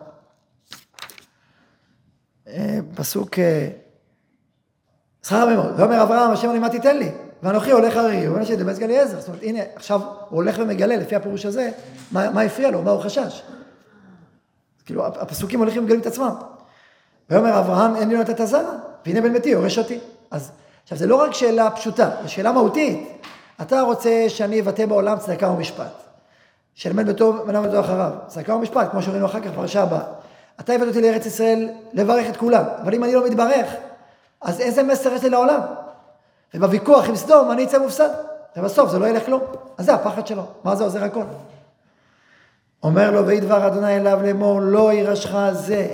[2.48, 3.38] אה, פסוק...
[3.38, 3.68] אה,
[5.26, 5.80] שכר הרבה מאוד.
[5.80, 7.10] ואומר אברהם, השם אני מה תיתן לי?
[7.42, 9.20] ואנוכי הולך הרי, הוא אומר שדמס גליעזר.
[9.20, 11.70] זאת אומרת, הנה, עכשיו הוא הולך ומגלה, לפי הפירוש הזה,
[12.12, 13.42] מה, מה הפריע לו, מה הוא חשש.
[14.84, 16.34] כאילו, הפסוקים הולכים ומגלים את עצמם.
[17.30, 18.72] ויאמר אברהם, אין לי לתת הזרע,
[19.06, 19.98] והנה בן ביתי יורש אותי.
[20.30, 20.52] אז,
[20.82, 23.22] עכשיו, זה לא רק שאלה פשוטה, זו שאלה מהותית.
[23.62, 26.03] אתה רוצה שאני אבטא בעולם צדקה ומשפט.
[26.74, 28.10] שלמד בטוב ונאמר בטוב אחריו.
[28.26, 30.02] צדקה ומשפט, כמו שראינו אחר כך בפרשה הבאה.
[30.60, 33.66] אתה הבאת אותי לארץ ישראל לברך את כולם, אבל אם אני לא מתברך,
[34.40, 35.60] אז איזה מסר יש לי לעולם?
[36.54, 38.08] ובוויכוח עם סדום אני אצא מופסד,
[38.56, 39.42] ובסוף זה לא ילך כלום.
[39.78, 41.24] אז זה הפחד שלו, מה זה עוזר הכל?
[42.82, 45.88] אומר לו, ויהי דבר אדוני אליו לאמור, לא יירשך זה,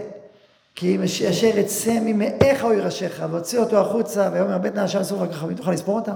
[0.74, 5.30] כי אם אשר יצא ממאיך הוא יירשך, והוציא אותו החוצה, ויאמר בית נעשה אסור רק
[5.30, 6.14] רחבים, תוכל לספור אותם?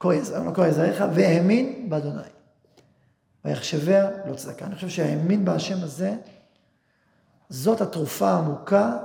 [0.00, 2.39] כה יזרעך, והאמין באדוני.
[3.44, 4.66] ויחשביה לא צדקה.
[4.66, 6.16] אני חושב שהאמין בהשם הזה,
[7.48, 8.98] זאת התרופה העמוקה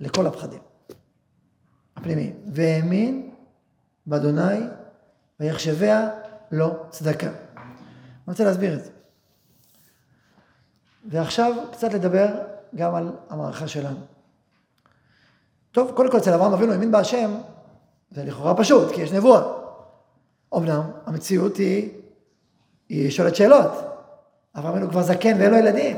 [0.00, 0.60] לכל הפחדים
[1.96, 2.36] הפנימיים.
[2.52, 3.30] והאמין
[4.06, 4.60] באדוני,
[5.40, 6.10] ויחשביה
[6.52, 7.26] לא צדקה.
[7.26, 7.34] אני
[8.28, 8.90] רוצה להסביר את זה.
[11.10, 12.26] ועכשיו קצת לדבר
[12.74, 13.98] גם על המערכה שלנו.
[15.72, 17.34] טוב, קודם כל אצל אברהם אבינו האמין בהשם,
[18.10, 19.42] זה לכאורה פשוט, כי יש נבואה.
[20.56, 21.90] אמנם המציאות היא,
[22.94, 23.70] היא שואלת שאלות.
[24.56, 25.96] אברהם אבינו כבר זקן ואין לו ילדים.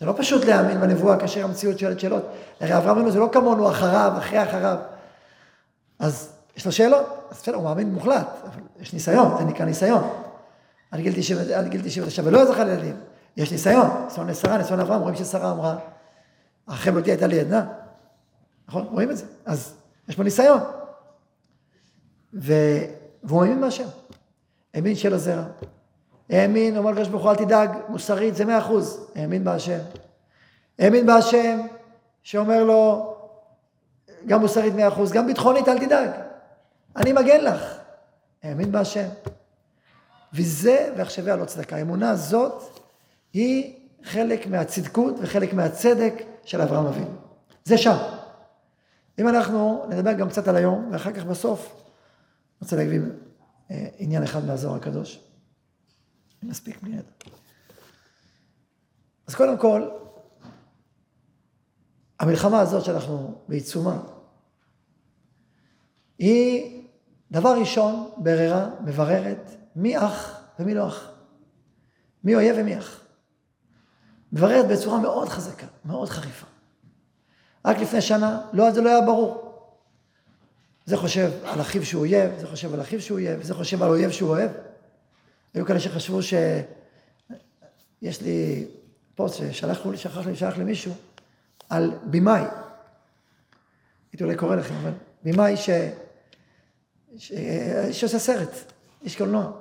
[0.00, 2.22] זה לא פשוט להאמין בנבואה כאשר המציאות שואלת שאלות.
[2.60, 4.76] הרי אברהם אבינו זה לא כמונו אחריו, אחרי אחריו.
[5.98, 10.10] אז יש לו שאלות, אז בסדר, הוא מאמין מוחלט, אבל יש ניסיון, זה נקרא ניסיון.
[10.90, 12.96] עד גיל 99 ולא זכה לילדים.
[13.36, 15.76] יש ניסיון, ניסיון לשרה, ניסיון לאברהם, רואים ששרה אמרה,
[16.66, 17.66] אחרי בלותי הייתה לי עדנה.
[18.68, 18.86] נכון?
[18.90, 19.24] רואים את זה.
[19.44, 19.74] אז
[20.08, 20.60] יש פה ניסיון.
[22.34, 22.52] ו...
[23.24, 23.88] והוא האמין בהשם.
[24.74, 25.44] האמין שיהיה לו זרע.
[26.30, 29.10] האמין, אומר לקדוש ברוך הוא, אל תדאג, מוסרית זה מאה אחוז.
[29.14, 29.78] האמין בהשם.
[30.78, 31.60] האמין בהשם,
[32.22, 33.14] שאומר לו,
[34.26, 36.10] גם מוסרית מאה אחוז, גם ביטחונית, אל תדאג.
[36.96, 37.78] אני מגן לך.
[38.42, 39.08] האמין בהשם.
[40.32, 41.76] וזה, ועכשוויה לא צדקה.
[41.76, 42.62] האמונה הזאת
[43.32, 46.14] היא חלק מהצדקות וחלק מהצדק
[46.44, 47.14] של אברהם אבינו.
[47.64, 47.96] זה שם.
[49.18, 53.02] אם אנחנו נדבר גם קצת על היום, ואחר כך בסוף, אני רוצה להגיד
[53.70, 55.20] אה, עניין אחד מהזוהר הקדוש.
[56.48, 57.34] נספיק בלי ידע.
[59.26, 59.88] אז קודם כל,
[62.20, 64.02] המלחמה הזאת שאנחנו בעיצומה,
[66.18, 66.82] היא
[67.30, 71.10] דבר ראשון, בררה, מבררת, מי אח ומי לא אח.
[72.24, 73.00] מי אויב ומי אח.
[74.32, 76.46] מבררת בצורה מאוד חזקה, מאוד חריפה.
[77.64, 79.44] רק לפני שנה, לא, זה לא היה ברור.
[80.86, 83.90] זה חושב על אחיו שהוא אויב, זה חושב על אחיו שהוא אויב, זה חושב על
[83.90, 84.50] אויב שהוא אוהב.
[85.54, 86.34] היו כאלה שחשבו ש...
[88.02, 88.66] יש לי
[89.14, 90.92] פוסט ששלח לי, שכח לי, שלח למישהו,
[91.68, 92.42] על במאי.
[94.12, 94.92] הייתי אולי קורא לכם, אבל
[95.24, 95.70] במאי ש...
[97.16, 97.32] ש...
[97.92, 98.50] שעושה סרט,
[99.02, 99.52] איש קולנוע.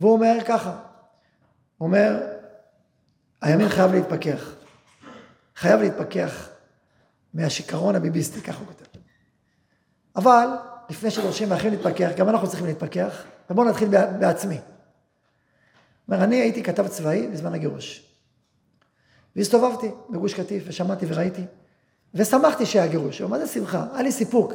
[0.00, 0.78] והוא אומר ככה,
[1.78, 2.20] הוא אומר,
[3.42, 4.54] הימין חייב להתפכח.
[5.56, 6.48] חייב להתפכח
[7.34, 8.84] מהשיכרון הביביסטי, ככה הוא כותב.
[10.16, 10.48] אבל,
[10.90, 13.88] לפני שדורשים מאחרים להתפכח, גם אנחנו צריכים להתפכח, ובואו נתחיל
[14.18, 14.58] בעצמי.
[16.10, 18.06] אומר, אני הייתי כתב צבאי בזמן הגירוש.
[19.36, 21.44] והסתובבתי בגוש קטיף, ושמעתי וראיתי,
[22.14, 23.20] ושמחתי שהיה גירוש.
[23.20, 23.86] מה זה שמחה?
[23.92, 24.52] היה לי סיפוק.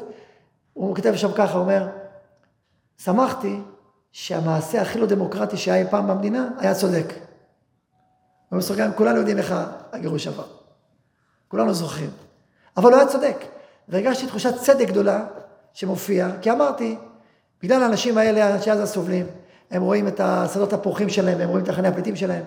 [0.74, 1.88] הוא כותב שם ככה, הוא אומר,
[2.98, 3.60] שמחתי
[4.12, 7.14] שהמעשה הכי לא דמוקרטי שהיה אי פעם במדינה היה צודק.
[8.52, 9.54] ובסוגריים, כולנו יודעים איך
[9.92, 10.48] הגירוש עבר.
[11.48, 12.10] כולנו זוכרים.
[12.78, 13.38] אבל הוא היה צודק.
[13.88, 15.26] והרגשתי תחושת צדק גדולה
[15.74, 16.98] שמופיעה, כי אמרתי,
[17.64, 19.26] בגלל האנשים האלה, אנשי עזה סובלים,
[19.76, 22.44] הם רואים את השדות הפורחים שלהם, הם רואים את תחני הפליטים שלהם.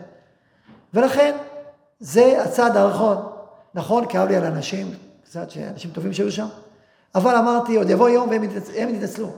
[0.95, 1.37] ולכן,
[2.01, 3.33] זה הצעד הנכון.
[3.75, 6.47] נכון, כאב לי על אנשים, קצת שאנשים טובים שהיו שם,
[7.15, 8.45] אבל אמרתי, עוד יבוא יום והם
[8.95, 9.33] יתנצלו.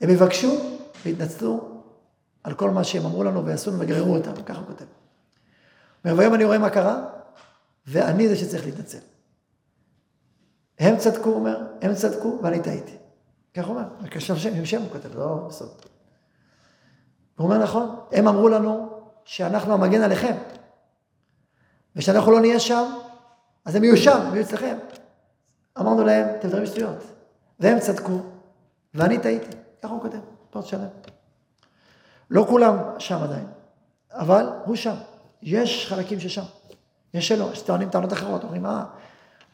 [0.00, 0.56] הם יבקשו
[1.04, 1.68] ויתנצלו
[2.44, 4.84] על כל מה שהם אמרו לנו ועשו לנו וגררו אותנו, ככה הוא כותב.
[6.04, 7.04] והיום אני רואה מה קרה,
[7.86, 8.98] ואני זה שצריך להתנצל.
[10.78, 12.96] הם צדקו, הוא אומר, הם צדקו ואני טעיתי.
[13.54, 15.93] כך הוא אומר, הקשר שם, עם שם הוא כותב, לא בסוף.
[17.36, 18.88] הוא אומר, נכון, הם אמרו לנו
[19.24, 20.34] שאנחנו המגן עליכם,
[21.96, 22.84] ושאנחנו לא נהיה שם,
[23.64, 24.76] אז הם יהיו שם, הם יהיו אצלכם.
[25.80, 27.04] אמרנו להם, אתם מדברים שטויות.
[27.60, 28.20] והם צדקו,
[28.94, 29.56] ואני טעיתי.
[29.82, 30.18] ככה הוא כותב,
[30.50, 30.88] פרט שלם.
[32.30, 33.46] לא כולם שם עדיין,
[34.12, 34.94] אבל הוא שם.
[35.42, 36.42] יש חלקים ששם.
[37.14, 38.84] יש שלא, שטוענים טענות אחרות, אומרים, אה,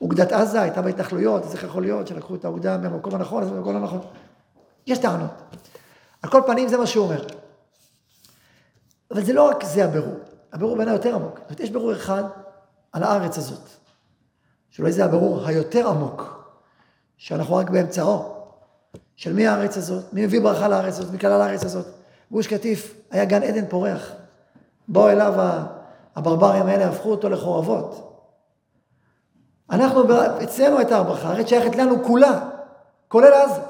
[0.00, 3.76] אוגדת עזה הייתה בהתנחלויות, אז איך יכול להיות שלקחו את האוגדה מהמקום הנכון, אז מהמקום
[3.76, 4.00] הנכון.
[4.86, 5.30] יש טענות.
[6.22, 7.26] על כל פנים זה מה שהוא אומר.
[9.10, 10.18] אבל זה לא רק זה הבירור,
[10.52, 11.38] הבירור בעיניי יותר עמוק.
[11.38, 12.24] זאת אומרת, יש בירור אחד
[12.92, 13.68] על הארץ הזאת,
[14.70, 16.44] שאולי זה הבירור היותר עמוק,
[17.16, 18.36] שאנחנו רק באמצעו,
[19.16, 21.86] של מי הארץ הזאת, מי מביא ברכה לארץ הזאת, מכלל הארץ הזאת.
[22.30, 24.12] גוש קטיף היה גן עדן פורח.
[24.88, 25.34] באו אליו
[26.16, 28.06] הברברים האלה, הפכו אותו לחורבות.
[29.70, 30.02] אנחנו,
[30.42, 32.48] אצלנו הייתה הברכה, הארץ שייכת לנו כולה,
[33.08, 33.60] כולל עזה.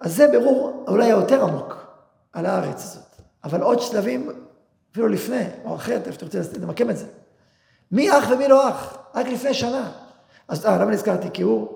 [0.00, 1.86] אז זה ברור אולי היותר עמוק
[2.32, 3.11] על הארץ הזאת.
[3.44, 4.30] אבל עוד שלבים,
[4.92, 7.06] אפילו לפני, או אחרת, איפה אתה רוצה למקם את זה.
[7.92, 8.98] מי אח ומי לא אח?
[9.14, 9.92] רק לפני שנה.
[10.48, 11.28] אז אה, למה נזכרתי?
[11.32, 11.68] כי הוא,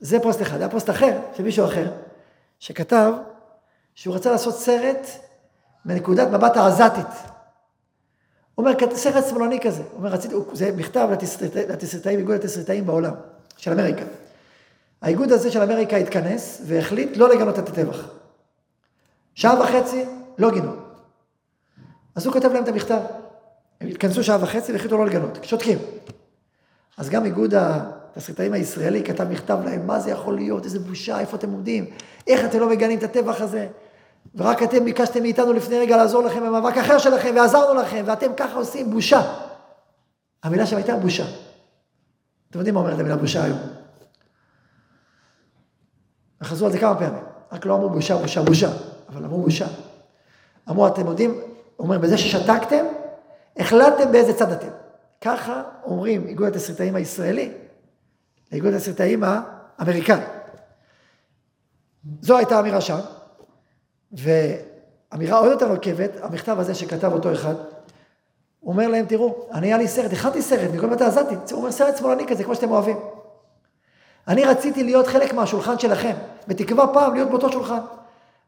[0.00, 1.92] זה פוסט אחד, היה פוסט אחר, של מישהו אחר,
[2.58, 3.12] שכתב
[3.94, 5.06] שהוא רצה לעשות סרט
[5.84, 7.06] מנקודת מבט העזתית.
[8.54, 9.82] הוא אומר, סרט שמאלני כזה.
[9.82, 11.08] הוא אומר, רציתי, זה מכתב
[11.68, 13.14] לתסריטאים, איגוד התסריטאים בעולם,
[13.56, 14.04] של אמריקה.
[15.02, 18.08] האיגוד הזה של אמריקה התכנס והחליט לא לגנות את הטבח.
[19.34, 20.04] שעה וחצי,
[20.40, 20.72] לא גינו.
[22.14, 23.00] אז הוא כותב להם את המכתב.
[23.80, 25.78] הם התכנסו שעה וחצי והחליטו לא לגנות, שותקים.
[26.96, 31.36] אז גם איגוד התסריטאים הישראלי כתב מכתב להם, מה זה יכול להיות, איזה בושה, איפה
[31.36, 31.90] אתם עומדים,
[32.26, 33.68] איך אתם לא מגנים את הטבח הזה.
[34.34, 38.56] ורק אתם ביקשתם מאיתנו לפני רגע לעזור לכם במאבק אחר שלכם, ועזרנו לכם, ואתם ככה
[38.56, 39.34] עושים בושה.
[40.42, 41.24] המילה שם הייתה בושה.
[42.50, 43.58] אתם יודעים מה אומרת המילה בושה היום.
[46.42, 47.22] חזרו על זה כמה פעמים.
[47.52, 48.70] רק לא אמרו בושה, בושה, בושה,
[49.08, 49.66] אבל אמרו בושה.
[50.68, 51.40] אמרו, אתם יודעים,
[51.78, 52.84] אומר, בזה ששתקתם,
[53.56, 54.68] החלטתם באיזה צד אתם.
[55.20, 57.52] ככה אומרים איגוד התסריטאים הישראלי
[58.52, 60.20] לאיגוד התסריטאים האמריקאי.
[62.20, 62.98] זו הייתה אמירה שם,
[64.12, 67.54] ואמירה עוד יותר נוקבת, המכתב הזה שכתב אותו אחד,
[68.60, 71.72] הוא אומר להם, תראו, אני היה לי סרט, הכנתי סרט, מכל מתי עזרתי, הוא אומר,
[71.72, 72.96] סרט שמאלני כזה, כמו שאתם אוהבים.
[74.28, 76.14] אני רציתי להיות חלק מהשולחן שלכם,
[76.48, 77.80] בתקווה פעם להיות באותו שולחן.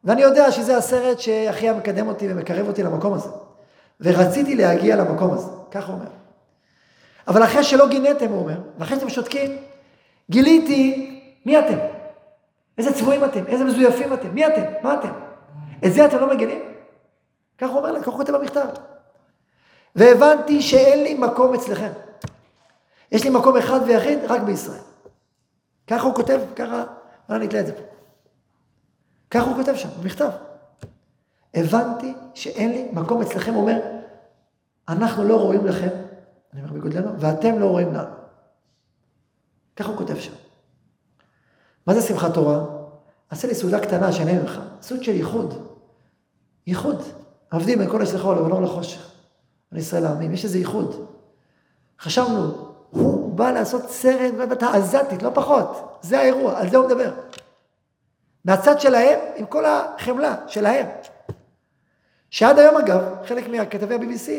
[0.05, 3.28] ואני יודע שזה הסרט שהכי היה מקדם אותי ומקרב אותי למקום הזה.
[4.00, 6.07] ורציתי להגיע למקום הזה, כך הוא אומר.
[7.28, 9.59] אבל אחרי שלא גיניתם, הוא אומר, ואחרי שאתם שותקים,
[10.30, 11.78] גיליתי מי אתם.
[12.78, 15.12] איזה צבועים אתם, איזה מזויפים אתם, מי אתם, מה אתם.
[15.86, 16.62] את זה אתם לא מגינים?
[17.59, 18.66] כך הוא אומר להם, כך הוא כותב במכתב.
[19.96, 21.90] והבנתי שאין לי מקום אצלכם.
[23.12, 24.80] יש לי מקום אחד ויחיד רק בישראל.
[25.86, 26.84] ככה הוא כותב, ככה,
[27.30, 27.91] אני אתלה את זה פה.
[29.32, 30.30] ככה הוא כותב שם, במכתב.
[31.54, 33.80] הבנתי שאין לי מקום אצלכם, הוא אומר,
[34.88, 35.88] אנחנו לא רואים לכם,
[36.52, 38.14] אני אומר בגודלנו, ואתם לא רואים לנו.
[39.76, 40.32] ככה הוא כותב שם.
[41.86, 42.64] מה זה שמחת תורה?
[43.30, 45.66] עשה לי סעודה קטנה שאין ממך, סעוד של ייחוד.
[46.66, 47.02] ייחוד.
[47.50, 49.10] עבדים בין כל אצלך ולבנור לחושך.
[49.72, 51.06] על ישראל העמים, יש איזה ייחוד.
[52.00, 55.98] חשבנו, הוא בא לעשות סרט בבת העזתית, לא פחות.
[56.02, 57.12] זה האירוע, על זה הוא מדבר.
[58.45, 60.86] מהצד שלהם, עם כל החמלה שלהם.
[62.30, 64.30] שעד היום אגב, חלק מכתבי ה-BBC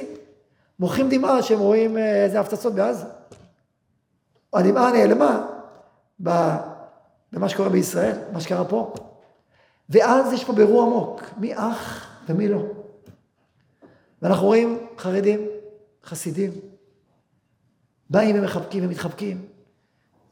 [0.79, 3.05] מוחים דמעה שהם רואים אה, איזה הפצצות בעזה.
[4.53, 5.47] הדמעה נעלמה
[6.19, 8.93] במה שקורה בישראל, מה שקרה פה.
[9.89, 12.61] ואז יש פה בירור עמוק, מי אח ומי לא.
[14.21, 15.47] ואנחנו רואים חרדים,
[16.05, 16.51] חסידים,
[18.09, 19.45] באים ומחבקים ומתחבקים.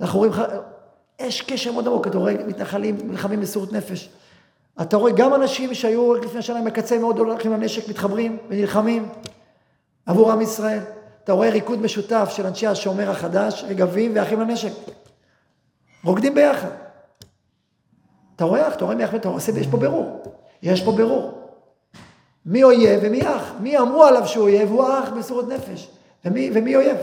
[0.02, 0.34] אנחנו רואים,
[1.22, 4.10] יש קשר מאוד עמוק, אתה רואה מתנחלים, נלחמים מסירות נפש.
[4.82, 9.10] אתה רואה גם אנשים שהיו רק לפני שנה מקצה מאוד הולכים לנשק, מתחברים ונלחמים
[10.06, 10.80] עבור עם ישראל.
[11.24, 14.72] אתה רואה ריקוד משותף של אנשי השומר החדש, רגבים ואחים לנשק.
[16.04, 16.70] רוקדים ביחד.
[18.36, 20.24] אתה רואה, אתה רואה מי אחמד, אתה עושה, יש פה בירור.
[20.62, 21.42] יש פה בירור.
[22.46, 23.54] מי אויב ומי אח.
[23.60, 25.90] מי אמרו עליו שהוא אויב, הוא אח בסירות נפש.
[26.26, 26.98] ומי, ומי אויב.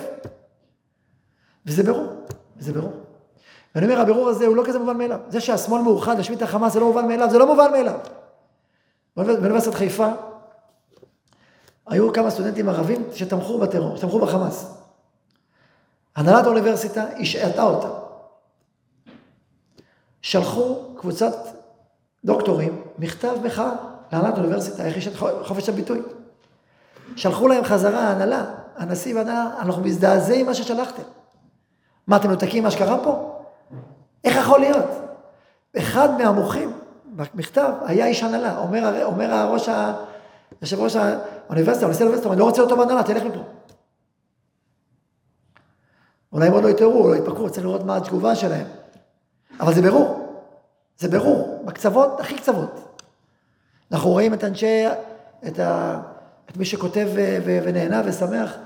[1.66, 2.06] וזה ברור,
[2.56, 3.07] וזה ברור.
[3.74, 5.20] ואני אומר, הבירור הזה הוא לא כזה מובן מאליו.
[5.28, 7.98] זה שהשמאל מאוחד, להשמיד את החמאס, זה לא מובן מאליו, זה לא מובן מאליו.
[9.16, 10.08] באוניברסיטת חיפה
[11.86, 14.74] היו כמה סטודנטים ערבים שתמכו בטרור, שתמכו בחמאס.
[16.16, 17.88] הנהלת האוניברסיטה השעתה אותם.
[20.22, 21.34] שלחו קבוצת
[22.24, 23.72] דוקטורים מכתב מחאה
[24.12, 26.02] להנהלת האוניברסיטה, איך יש את חופש הביטוי.
[27.16, 28.44] שלחו להם חזרה ההנהלה,
[28.76, 31.02] הנשיא והנהלה, אנחנו מזדעזעים מה ששלחתם.
[32.06, 33.37] מה, אתם מנותקים מה שקרה פה?
[34.24, 34.86] איך יכול להיות?
[35.78, 36.72] אחד מהמוחים
[37.04, 39.68] במכתב היה איש הנהלה, אומר, אומר הראש,
[40.62, 43.40] יושב ראש האוניברסיטה, נשיא האוניברסיטה, אני לא רוצה אותו בהנהלה, תלך מפה.
[46.32, 48.66] אולי הם עוד לא יתעוררו, לא יתפקרו, צריך לראות מה התגובה שלהם.
[49.60, 50.28] אבל זה ברור,
[50.98, 53.00] זה ברור, בקצוות, הכי קצוות.
[53.92, 54.86] אנחנו רואים את אנשי,
[55.46, 56.00] את, ה,
[56.50, 58.56] את מי שכותב ו, ו, ונהנה ושמח.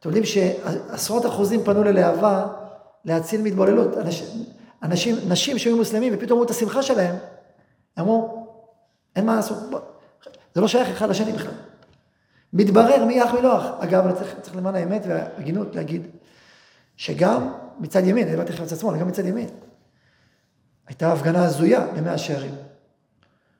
[0.00, 2.46] אתם יודעים שעשרות אחוזים פנו ללהבה
[3.04, 3.96] להציל מתבוללות.
[3.96, 4.26] אנשים,
[4.82, 7.16] אנשים, נשים שהיו מוסלמים ופתאום ראו את השמחה שלהם,
[7.98, 8.46] אמרו,
[9.16, 9.58] אין מה לעשות,
[10.54, 11.52] זה לא שייך אחד לשני בכלל.
[12.52, 13.64] מתברר מי אח אח.
[13.80, 16.06] אגב, אני צריך, צריך למען האמת וההגינות להגיד,
[16.96, 19.48] שגם מצד ימין, אני באתי לך מצד שמאל, גם מצד ימין,
[20.86, 22.54] הייתה הפגנה הזויה במאה שערים,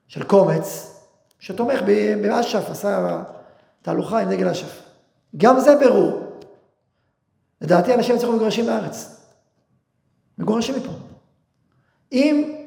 [0.08, 0.96] של קומץ,
[1.38, 1.80] שתומך
[2.22, 3.22] באש"ף, עשה
[3.82, 4.82] תהלוכה עם דגל אש"ף.
[5.36, 6.40] גם זה ברור.
[7.60, 9.20] לדעתי אנשים צריכים מגורשים בארץ.
[10.38, 11.05] מגורשים מפה.
[12.12, 12.64] אם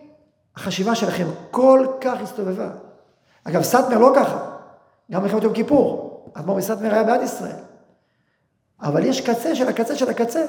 [0.55, 2.69] החשיבה שלכם כל כך הסתובבה,
[3.43, 4.55] אגב, סאטמר לא ככה,
[5.11, 7.55] גם מלחמת יום כיפור, אדמו"ר מסאטמר היה בעד ישראל.
[8.81, 10.45] אבל יש קצה של הקצה של הקצה.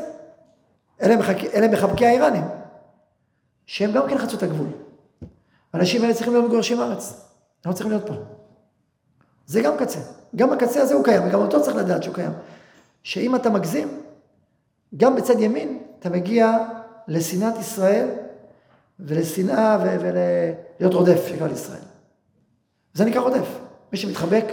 [1.03, 1.45] אלה, מחק...
[1.55, 2.45] אלה מחבקי האיראנים,
[3.66, 4.66] שהם גם כן חצו את הגבול.
[5.72, 7.12] האנשים האלה צריכים להיות מגורשים מארץ,
[7.64, 8.14] הם לא צריכים להיות פה.
[9.47, 9.99] זה גם קצה.
[10.36, 12.32] גם הקצה הזה הוא קיים, וגם אותו צריך לדעת שהוא קיים.
[13.03, 13.88] שאם אתה מגזים,
[14.97, 16.59] גם בצד ימין אתה מגיע
[17.09, 18.09] לשנאת ישראל
[19.07, 21.80] ולשנאה ולהיות רודף, שקרא לישראל.
[22.94, 23.59] זה נקרא רודף.
[23.92, 24.44] מי שמתחבק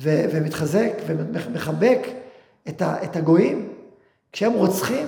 [0.00, 2.00] ו- ומתחזק ומחבק
[2.68, 3.72] את, ה- את הגויים,
[4.32, 5.06] כשהם רוצחים,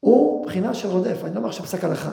[0.00, 1.18] הוא בחינה של רודף.
[1.24, 2.10] אני לא אומר עכשיו פסק הלכה.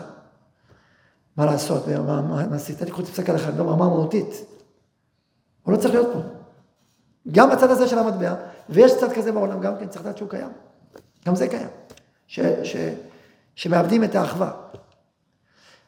[1.37, 2.81] מה לעשות, מה, מה עשית?
[2.81, 4.45] אני קורא פסק הלכה, אני לא אומר מה מהותית.
[5.63, 6.19] הוא לא צריך להיות פה.
[7.31, 8.35] גם בצד הזה של המטבע,
[8.69, 10.49] ויש צד כזה בעולם גם כן, צריך לדעת שהוא קיים.
[11.25, 11.67] גם זה קיים.
[12.27, 12.75] ש, ש,
[13.55, 14.51] שמאבדים את האחווה.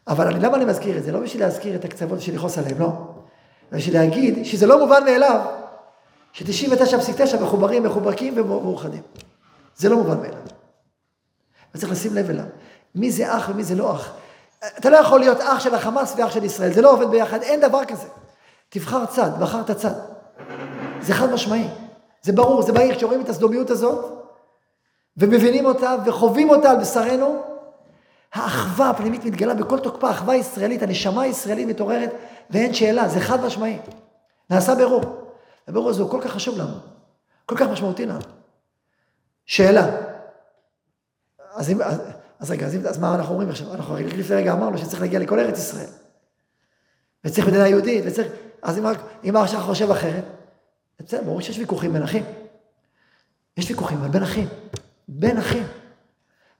[0.07, 1.11] אבל אני, למה אני מזכיר את זה?
[1.11, 2.87] לא בשביל להזכיר את הקצוות בשביל לכעוס עליהם, לא.
[3.71, 5.41] בשביל להגיד שזה לא מובן מאליו
[6.33, 9.01] ש-99.9 מחוברים, מחוברקים ומאוחדים.
[9.77, 10.41] זה לא מובן מאליו.
[11.75, 12.45] וצריך לשים לב אליו.
[12.95, 14.13] מי זה אח ומי זה לא אח.
[14.79, 17.61] אתה לא יכול להיות אח של החמאס ואח של ישראל, זה לא עובד ביחד, אין
[17.61, 18.07] דבר כזה.
[18.69, 19.93] תבחר צד, בחרת צד.
[21.01, 21.67] זה חד משמעי.
[22.21, 24.05] זה ברור, זה בהיר, כשרואים את הסדומיות הזאת,
[25.17, 27.43] ומבינים אותה וחווים אותה על בשרנו,
[28.35, 32.13] האחווה הפנימית מתגלה בכל תוקפה, אחווה ישראלית, הנשמה הישראלית מתעוררת,
[32.49, 33.79] ואין שאלה, זה חד משמעי.
[34.49, 35.01] נעשה ברור.
[35.67, 36.77] הבירור הזה הוא כל כך חשוב לנו,
[37.45, 38.19] כל כך משמעותי לנו.
[39.45, 39.87] שאלה.
[41.53, 42.01] אז, אם, אז,
[42.39, 43.73] אז רגע, אז, אז מה אנחנו אומרים עכשיו?
[43.73, 45.89] אנחנו לפני רגע אמרנו שצריך להגיע לכל ארץ ישראל.
[47.25, 48.27] וצריך מדינה יהודית, וצריך...
[48.61, 48.85] אז אם,
[49.29, 50.23] אם עכשיו חושב אחרת,
[50.99, 52.23] בסדר, ברור שיש ויכוחים בין אחים.
[53.57, 54.47] יש ויכוחים, אבל בין אחים.
[55.07, 55.63] בין אחים.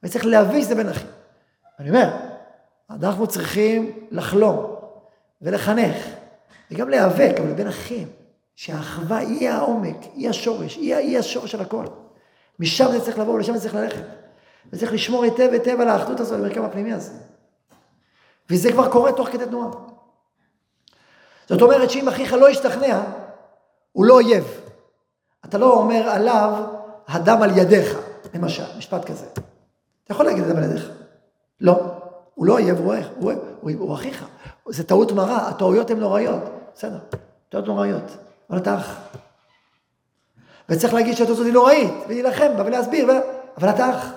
[0.04, 1.08] וצריך להבין שזה בין אחים.
[1.80, 2.10] אני אומר,
[2.90, 4.76] אנחנו צריכים לחלום
[5.42, 5.96] ולחנך,
[6.72, 8.08] וגם להיאבק, אבל בין אחים,
[8.56, 11.86] שהאחווה היא העומק, היא השורש, היא, היא השורש של הכל.
[12.60, 14.04] משם זה צריך לבוא, ולשם זה צריך ללכת.
[14.74, 17.14] וצריך לשמור היטב היטב על האחדות הזאת, במרקם הפנימי הזה.
[18.50, 19.70] וזה כבר קורה תוך כדי תנועה.
[21.50, 23.02] זאת אומרת שאם אחיך לא ישתכנע,
[23.92, 24.62] הוא לא אויב.
[25.46, 26.64] אתה לא אומר עליו,
[27.08, 27.98] הדם על ידיך,
[28.34, 29.26] למשל, משפט כזה.
[30.04, 30.95] אתה יכול להגיד הדם על ידיך.
[31.62, 31.82] לא,
[32.36, 33.32] הוא לא אויב, הוא, הוא,
[33.62, 34.28] הוא, הוא אחיך.
[34.70, 36.42] זה טעות מרה, הטעויות הן נוראיות.
[36.76, 37.00] בסדר,
[37.50, 38.18] טעויות נוראיות.
[38.50, 39.00] אבל אתה אח.
[40.70, 43.12] וצריך להגיד שהטעות הזאת היא נוראית, ולהילחם בה ולהסביר, ו...
[43.58, 44.12] אבל אתה אח.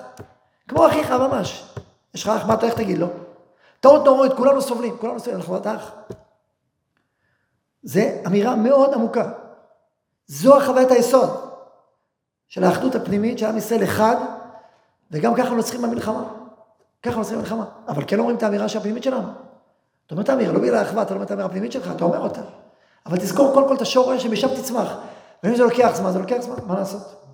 [0.67, 1.73] כמו אחיך ממש.
[2.13, 3.07] יש לך אח, מה אתה איך תגיד לו?
[3.79, 5.91] טעות נוראית, כולנו סובלים, כולנו סובלים, אנחנו אתה אח.
[7.83, 9.31] זה אמירה מאוד עמוקה.
[10.27, 11.29] זו החוויית היסוד
[12.47, 14.15] של האחדות הפנימית של עם ישראל אחד,
[15.11, 16.38] וגם ככה נוצחים במלחמה.
[17.03, 17.65] ככה נוצחים במלחמה.
[17.87, 19.27] אבל כן אומרים את האמירה הפנימית שלנו.
[20.05, 22.03] אתה אומר את האמירה, לא בגלל האחווה, אתה לא אומר את האמירה הפנימית שלך, אתה
[22.03, 22.41] אומר אותה.
[23.05, 24.97] אבל תזכור קודם כל את השורש שמשם תצמח.
[25.43, 27.25] ואם זה לוקח זמן, זה לוקח זמן, מה לעשות?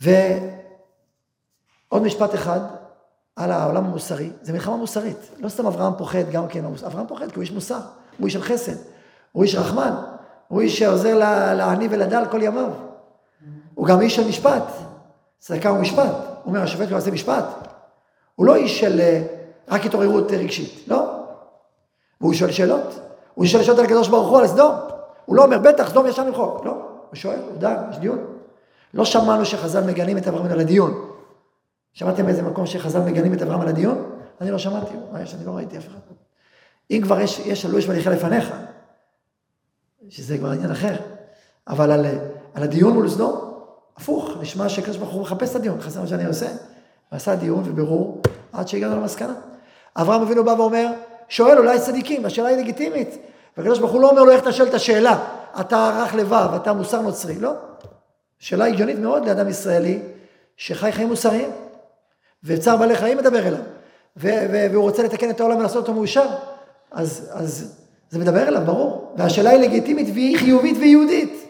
[0.00, 2.60] ועוד משפט אחד
[3.36, 5.30] על העולם המוסרי, זה מלחמה מוסרית.
[5.38, 7.80] לא סתם אברהם פוחד גם כן, אברהם פוחד כי הוא איש מוסר,
[8.18, 8.76] הוא איש של חסד,
[9.32, 9.94] הוא איש רחמן,
[10.48, 11.18] הוא איש שעוזר
[11.54, 12.91] לעני ולדל כל ימיו.
[13.82, 14.62] הוא גם איש של משפט,
[15.38, 16.14] צדקה ומשפט.
[16.46, 17.44] אומר, השופט לא יעשה משפט.
[18.34, 19.22] הוא לא איש של אה,
[19.68, 21.24] רק התעוררות רגשית, לא.
[22.20, 23.00] והוא שואל שאלות.
[23.34, 24.74] הוא שואל שאלות על הקדוש ברוך הוא, על סדום.
[25.24, 26.64] הוא לא אומר, בטח, סדום ישר למחוק.
[26.64, 28.18] לא, הוא שואל, הוא דן, יש דיון.
[28.94, 31.10] לא שמענו שחז"ל מגנים את אברהם על הדיון.
[31.92, 34.10] שמעתם באיזה מקום שחז"ל מגנים את אברהם על הדיון?
[34.40, 35.34] אני לא שמעתי, מה יש?
[35.34, 35.98] אני לא ראיתי אף אחד.
[36.90, 38.52] אם כבר יש, יש עלו יש מליכה לפניך,
[40.08, 40.94] שזה כבר עניין אחר,
[41.68, 42.06] אבל על,
[42.54, 43.51] על הדיון מול סדום,
[43.96, 46.46] הפוך, נשמע שקדוש ברוך הוא מחפש את הדיון, חסר מה שאני עושה,
[47.12, 48.22] ועשה דיון ובירור
[48.52, 49.34] עד שהגענו למסקנה.
[49.96, 50.86] אברהם אבינו בא ואומר,
[51.28, 53.18] שואל אולי צדיקים, השאלה היא לגיטימית.
[53.56, 55.18] והקדוש ברוך הוא לא אומר לו איך אתה שואל את השאלה,
[55.60, 57.52] אתה רך לבב, אתה מוסר נוצרי, לא.
[58.38, 60.02] שאלה הגיונית מאוד לאדם ישראלי
[60.56, 61.50] שחי חיים מוסריים,
[62.44, 63.60] וצער בעלי חיים מדבר אליו,
[64.16, 66.26] והוא רוצה לתקן את העולם ולעשות אותו מאושר,
[66.90, 67.76] אז, אז
[68.10, 69.14] זה מדבר אליו, ברור.
[69.16, 71.41] והשאלה היא לגיטימית והיא חיובית ויהודית.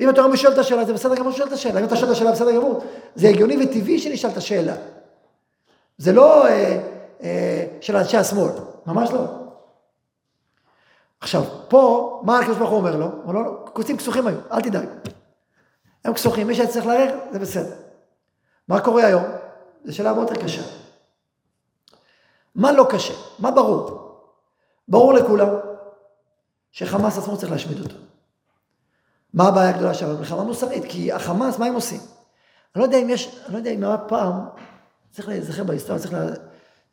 [0.00, 1.80] ואם אתה אומר שואל את השאלה, זה בסדר גמור שואל את השאלה.
[1.80, 2.84] אם אתה שואל את השאלה, בסדר גמור.
[3.14, 4.74] זה הגיוני וטבעי שנשאל את השאלה.
[5.98, 6.80] זה לא אה,
[7.22, 8.52] אה, של אנשי השמאל,
[8.86, 9.20] ממש לא.
[11.20, 13.06] עכשיו, פה, מה הקדוש ברוך הוא אומר לו?
[13.06, 14.88] הוא אומר לו, כוסים כסוכים היו, אל תדאג.
[16.04, 17.74] הם כסוכים, מי שצריך לערער, זה בסדר.
[18.68, 19.22] מה קורה היום?
[19.84, 20.62] זו שאלה מאוד יותר קשה.
[22.54, 23.14] מה לא קשה?
[23.38, 24.02] מה ברור?
[24.88, 25.48] ברור לכולם
[26.72, 27.96] שחמאס עצמו צריך להשמיד אותו.
[29.34, 30.18] מה הבעיה הגדולה שם?
[30.18, 32.00] מלחמה מוסרית, כי החמאס, מה הם עושים?
[32.74, 34.32] אני לא יודע אם יש, אני לא יודע אם היה פעם,
[35.10, 36.26] צריך להיזכר בהיסטוריה, צריך לה...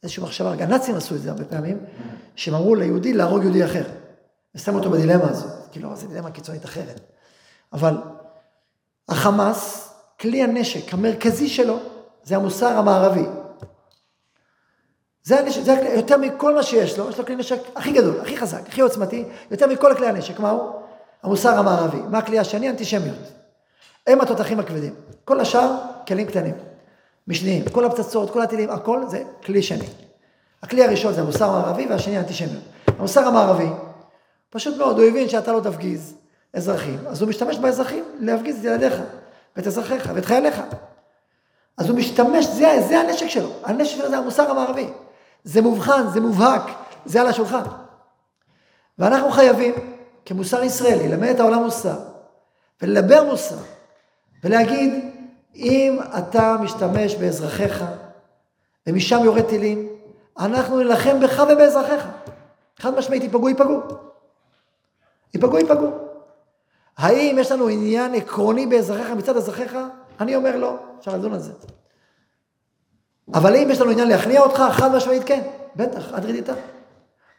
[0.03, 1.85] איזושהי מחשבה, הנאצים עשו את זה הרבה פעמים,
[2.35, 3.83] שהם אמרו ליהודי להרוג יהודי אחר.
[4.55, 6.99] ושמו אותו בדילמה הזאת, כאילו, זו דילמה קיצונית אחרת.
[7.73, 7.97] אבל
[9.09, 11.79] החמאס, כלי הנשק המרכזי שלו,
[12.23, 13.25] זה המוסר המערבי.
[15.23, 18.37] זה, הנשק, זה יותר מכל מה שיש לו, יש לו כלי נשק הכי גדול, הכי
[18.37, 20.78] חזק, הכי עוצמתי, יותר מכל כלי הנשק, מה הוא?
[21.23, 21.97] המוסר המערבי.
[21.97, 22.69] מה הכלי השני?
[22.69, 23.17] אנטישמיות.
[24.07, 24.95] הם התותחים הכבדים.
[25.25, 25.75] כל השאר,
[26.07, 26.55] כלים קטנים,
[27.27, 27.69] משניים.
[27.71, 29.87] כל הפצצות, כל הטילים, הכל זה כלי שני.
[30.63, 32.63] הכלי הראשון זה המוסר המערבי והשני האנטישמיות.
[32.87, 33.69] המוסר המערבי,
[34.49, 36.15] פשוט מאוד, הוא הבין שאתה לא תפגיז
[36.53, 38.93] אזרחים, אז הוא משתמש באזרחים להפגיז את ילדיך,
[39.55, 40.61] ואת אזרחיך, ואת חייליך.
[41.77, 43.49] אז הוא משתמש, זה, זה הנשק שלו.
[43.63, 44.87] הנשק שלו זה המוסר המערבי.
[45.43, 46.61] זה מובחן, זה מובהק,
[47.05, 47.63] זה על השולחן.
[48.99, 49.73] ואנחנו חייבים,
[50.25, 51.99] כמוסר ישראלי, ללמד את העולם מוסר,
[52.81, 53.55] ולדבר מוסר,
[54.43, 54.93] ולהגיד,
[55.55, 57.83] אם אתה משתמש באזרחיך,
[58.87, 59.89] ומשם יורד טילים,
[60.39, 62.07] אנחנו נילחם בך ובאזרחיך.
[62.77, 63.79] חד משמעית, ייפגעו, ייפגעו.
[65.33, 65.89] ייפגעו, ייפגעו.
[66.97, 69.77] האם יש לנו עניין עקרוני באזרחיך מצד אזרחיך?
[70.19, 71.51] אני אומר לא, אפשר לדון על זה.
[73.33, 75.41] אבל אם יש לנו עניין להכניע אותך, חד משמעית כן,
[75.75, 76.53] בטח, עד רדיתה.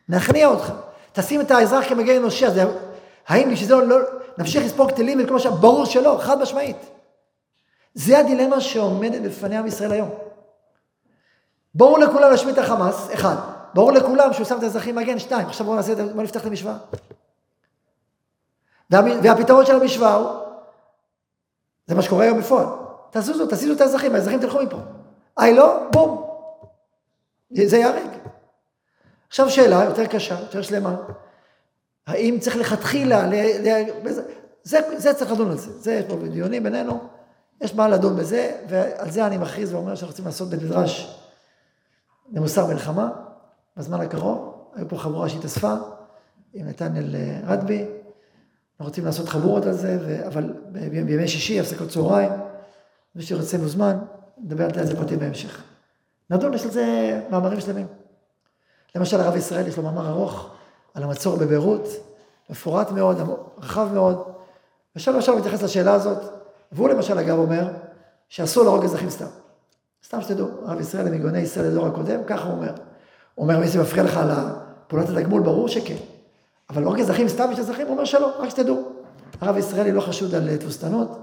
[0.09, 0.73] נכניע אותך.
[1.13, 2.61] תשים את האזרח כמגן אנושי, אז
[3.29, 3.97] האם בשביל זה לא,
[4.39, 5.47] נמשיך לספוג טילים וכל מה ש...
[5.47, 6.77] ברור שלא, חד משמעית.
[7.95, 10.11] זה הדילמה שעומדת בפני עם ישראל היום.
[11.75, 13.37] ברור לכולם להשמיד את החמאס, אחד.
[13.75, 15.47] ברור לכולם שהוא שם את האזרחים מגן, שתיים.
[15.47, 16.77] עכשיו בואו נעשה, בואו נפתח את המשוואה.
[18.91, 20.29] והפתרון של המשוואה הוא,
[21.87, 22.67] זה מה שקורה היום בפועל.
[23.11, 24.77] תזוזו, תזיזו את האזרחים, האזרחים תלכו מפה.
[25.37, 26.27] היי לא, בום.
[27.51, 28.20] זה ייהרג.
[29.31, 30.97] עכשיו שאלה יותר קשה, יותר שלמה.
[32.07, 33.35] האם צריך לכתחילה, ל...
[33.35, 33.85] ל...
[34.63, 35.81] זה, זה צריך לדון על זה.
[35.81, 37.09] זה יש פה דיונים בינינו,
[37.61, 41.21] יש מה לדון בזה, ועל זה אני מכריז ואומר שאנחנו רוצים לעשות בית מדרש
[42.33, 43.11] למוסר מלחמה,
[43.77, 44.69] בזמן הקרוב.
[44.75, 45.75] היו פה חבורה שהתאספה
[46.55, 47.87] עם נתנאל אה, רדבי.
[48.73, 50.27] אנחנו רוצים לעשות חבורות על זה, ו...
[50.27, 52.33] אבל בימי שישי, הפסקות צהריים,
[53.15, 53.99] מי שרוצה מוזמן,
[54.39, 55.63] נדבר על זה פרטים בהמשך.
[56.31, 57.87] נדון, יש לזה מאמרים שלמים.
[58.95, 60.51] למשל, הרב ישראל יש לו מאמר ארוך
[60.95, 61.89] על המצור בביירות,
[62.51, 63.17] מפורט מאוד,
[63.59, 64.23] רחב מאוד,
[64.97, 66.19] ושם עכשיו מתייחס לשאלה הזאת,
[66.73, 67.69] והוא למשל אגב אומר
[68.29, 69.27] שאסור להרוג אזרחים סתם.
[70.05, 72.73] סתם שתדעו, הרב ישראל למיגוני ישראל לדור הקודם, ככה הוא אומר.
[73.35, 74.31] הוא אומר, מי זה מפריע לך על
[74.87, 75.43] פעולת התגמול?
[75.43, 75.97] ברור שכן.
[76.71, 77.87] אבל להרוג אזרחים סתם יש אזרחים?
[77.87, 78.83] הוא אומר שלא, רק שתדעו.
[79.41, 81.19] הרב ישראלי לא חשוד על תבוסתנות,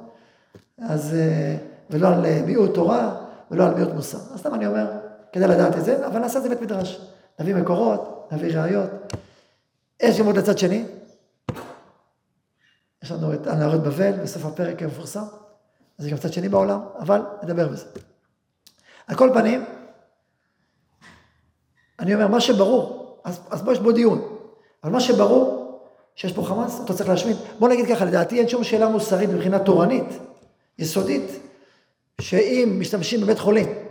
[0.81, 1.57] אז, אה,
[1.89, 3.15] ולא על אה, מיעוט תורה,
[3.51, 4.17] ולא על מיעוט מוסר.
[4.33, 4.85] אז סתם אני אומר,
[5.31, 7.01] כדאי לדעת את זה, אבל נעשה את זה בית מדרש.
[7.39, 8.89] נביא מקורות, נביא ראיות.
[9.99, 10.85] יש גם עוד לצד שני.
[13.03, 15.23] יש לנו את הנערות בבל בסוף הפרק המפורסם.
[15.99, 17.85] אז יש גם צד שני בעולם, אבל נדבר בזה.
[19.07, 19.65] על כל פנים,
[21.99, 24.37] אני אומר, מה שברור, אז, אז בוא יש בו דיון,
[24.83, 25.63] אבל מה שברור,
[26.15, 27.37] שיש פה חמאס, אתה צריך להשמיד.
[27.59, 30.05] בוא נגיד ככה, לדעתי אין שום שאלה מוסרית מבחינה תורנית,
[30.79, 31.31] יסודית,
[32.21, 33.86] שאם משתמשים בבית חולים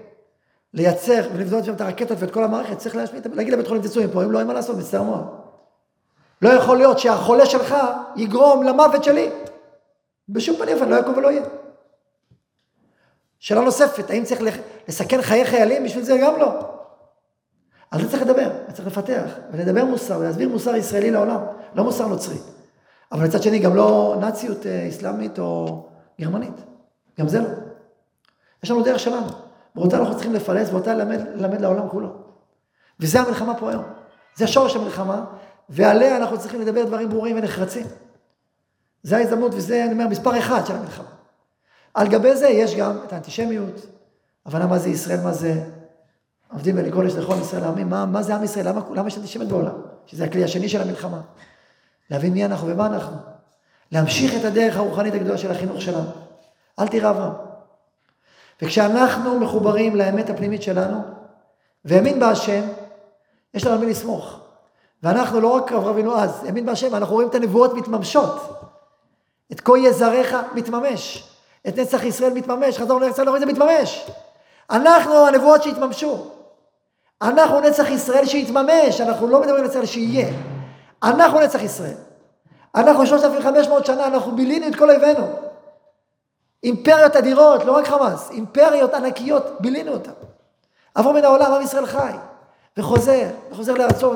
[0.76, 4.24] לייצר ולבנות שם את הרקטות ואת כל המערכת, צריך להשמיד, להגיד לבית חולים תצאו מפה,
[4.24, 5.24] אם לא, אין מה לעשות, מצטער מאוד.
[6.42, 7.74] לא יכול להיות שהחולה שלך
[8.16, 9.30] יגרום למוות שלי.
[10.28, 11.42] בשום פנים ואופן, לא יקום ולא יהיה.
[13.38, 14.40] שאלה נוספת, האם צריך
[14.88, 15.84] לסכן חיי חיילים?
[15.84, 16.48] בשביל זה גם לא.
[17.90, 21.40] על זה צריך לדבר, צריך לפתח, ולדבר מוסר, ולהסביר מוסר ישראלי לעולם,
[21.74, 22.38] לא מוסר נוצרי.
[23.12, 25.82] אבל מצד שני, גם לא נאציות אה, אסלאמית או
[26.20, 26.60] גרמנית.
[27.20, 27.48] גם זה לא.
[28.62, 29.45] יש לנו דרך שלנו.
[29.76, 32.08] ואותה אנחנו צריכים לפלס, ואותה ללמד, ללמד לעולם כולו.
[33.00, 33.84] וזה המלחמה פה היום.
[34.36, 35.24] זה שורש המלחמה,
[35.68, 37.86] ועליה אנחנו צריכים לדבר דברים ברורים ונחרצים.
[39.02, 41.08] זה ההזדמנות, וזה, אני אומר, מספר אחד של המלחמה.
[41.94, 43.86] על גבי זה יש גם את האנטישמיות,
[44.46, 45.64] הבנה מה זה ישראל, מה זה
[46.52, 49.74] עובדים ולקרוא לכל ישראל העמים, מה, מה זה עם ישראל, למה, למה יש אנטישמיות בעולם?
[50.06, 51.20] שזה הכלי השני של המלחמה.
[52.10, 53.16] להבין מי אנחנו ומה אנחנו.
[53.92, 56.10] להמשיך את הדרך הרוחנית הגדולה של החינוך שלנו.
[56.78, 57.32] אל תירא אברהם.
[58.62, 61.00] וכשאנחנו מחוברים לאמת הפנימית שלנו,
[61.84, 62.62] והאמין בהשם,
[63.54, 64.38] יש לנו מי לסמוך.
[65.02, 68.60] ואנחנו לא רק אברהם אבינו אז, האמין בהשם, אנחנו רואים את הנבואות מתממשות.
[69.52, 71.28] את כה יזריך מתממש.
[71.68, 74.06] את נצח ישראל מתממש, חזרנו לארץ ישראל, זה מתממש.
[74.70, 76.26] אנחנו הנבואות שהתממשו.
[77.22, 80.28] אנחנו נצח ישראל שהתממש, אנחנו לא מדברים על נצח שיהיה.
[81.02, 81.96] אנחנו נצח ישראל.
[82.74, 85.26] אנחנו 3,500 שנה, אנחנו בילינו את כל אויבינו.
[86.64, 90.12] אימפריות אדירות, לא רק חמאס, אימפריות ענקיות, בילינו אותן.
[90.94, 92.12] עברו מן העולם, עם ישראל חי,
[92.76, 94.12] וחוזר, וחוזר לארצו,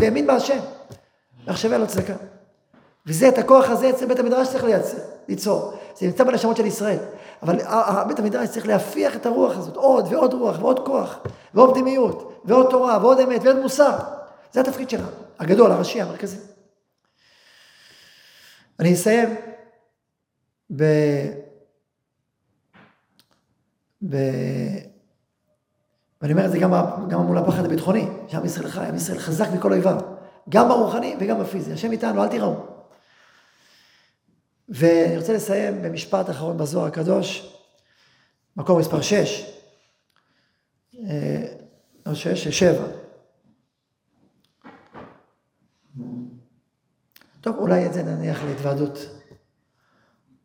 [0.00, 0.58] והאמין בהשם.
[1.72, 2.12] אין לו צדקה.
[3.06, 4.96] וזה, את הכוח הזה אצל בית המדרש צריך לייצר,
[5.28, 5.72] ליצור.
[5.94, 6.98] זה נמצא בנשמות של ישראל.
[7.42, 7.56] אבל
[8.08, 11.18] בית המדרש צריך להפיח את הרוח הזאת, עוד ועוד רוח ועוד כוח,
[11.54, 13.96] ועוד פנימיות, ועוד תורה, ועוד אמת, ועוד מוסר.
[14.52, 15.06] זה התפקיד שלנו,
[15.38, 16.36] הגדול, הראשי, המרכזי.
[18.80, 19.36] אני אסיים.
[24.08, 24.16] ב...
[26.22, 26.72] ואני אומר את זה גם,
[27.08, 30.00] גם מול הפחד הביטחוני, שעם ישראל חי, עם ישראל חזק מכל אויביו,
[30.48, 31.72] גם ברוחני וגם בפיזי.
[31.72, 32.54] השם איתנו, אל תיראו.
[34.68, 37.56] ואני רוצה לסיים במשפט אחרון בזוהר הקדוש,
[38.56, 39.56] מקור מספר 6,
[40.94, 41.46] אה,
[42.06, 42.84] לא 6, 7.
[47.40, 48.98] טוב, אולי את זה נניח להתוועדות.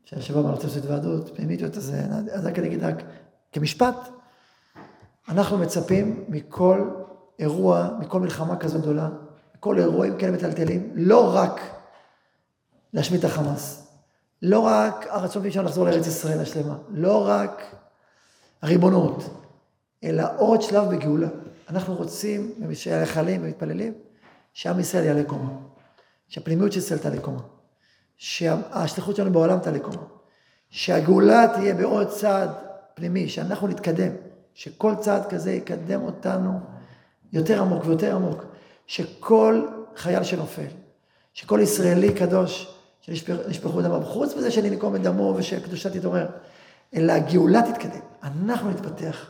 [0.06, 1.94] שהשבוע מה רוצה לעשות התוועדות, פנימית, אז
[2.46, 2.96] אני אגיד רק
[3.56, 3.96] כמשפט,
[5.30, 6.90] אנחנו מצפים מכל
[7.40, 9.10] אירוע, מכל מלחמה כזו גדולה,
[9.58, 11.62] מכל אירועים כאלה מטלטלים, לא רק
[12.94, 13.88] להשמיד את החמאס,
[14.42, 17.76] לא רק הרצון אפשר לחזור לארץ ישראל השלמה, לא רק
[18.62, 19.24] הריבונות,
[20.04, 21.28] אלא עוד שלב בגאולה.
[21.70, 23.94] אנחנו רוצים, ושהחיילים ומתפללים,
[24.54, 25.50] שעם ישראל יעלה קומה.
[26.28, 27.42] שהפנימיות של ישראל תעלה קומה.
[28.18, 30.04] שהשליחות שלנו בעולם תעלה קומה.
[30.70, 32.65] שהגאולה תהיה בעוד צעד
[32.96, 34.12] פנימי, שאנחנו נתקדם.
[34.54, 36.60] שכל צעד כזה יקדם אותנו
[37.34, 38.44] יותר עמוק ויותר עמוק.
[38.88, 39.66] שכל
[39.96, 40.68] חייל שנופל,
[41.34, 46.28] שכל ישראלי קדוש שנשפכו דמם, חוץ מזה שננקום את דמו ושקדושה תתעורר,
[46.96, 48.00] אלא הגאולה תתקדם.
[48.24, 49.26] אנחנו נתפתח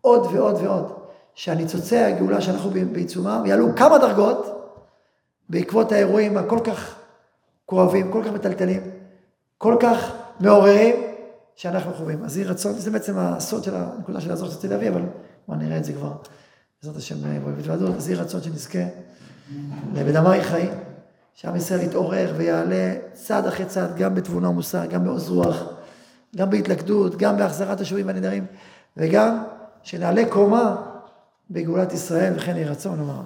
[0.00, 0.92] עוד ועוד ועוד.
[1.34, 4.46] שהניצוצי הגאולה שאנחנו בעיצומם יעלו כמה דרגות
[5.48, 6.94] בעקבות האירועים הכל כך
[7.66, 8.82] כואבים, כל כך מטלטלים,
[9.58, 11.11] כל כך מעוררים,
[11.56, 12.24] שאנחנו חווים.
[12.24, 15.02] אז יהי רצון, זה בעצם הסוד של הנקודה של הזו שרציתי להביא, אבל
[15.48, 16.12] בוא נראה את זה כבר,
[16.82, 18.78] בעזרת השם, בהתוועדות, אז יהי רצון שנזכה
[19.94, 20.70] לבדמי חיים,
[21.34, 25.62] שעם ישראל יתעורר ויעלה צעד אחרי צעד, גם בתבונה ומוסר, גם בעוז רוח,
[26.36, 28.46] גם בהתלכדות, גם בהחזרת השבויים והנדרים,
[28.96, 29.42] וגם
[29.82, 30.76] שנעלה קומה
[31.50, 33.22] בגאולת ישראל, וכן יהי רצון, נאמר.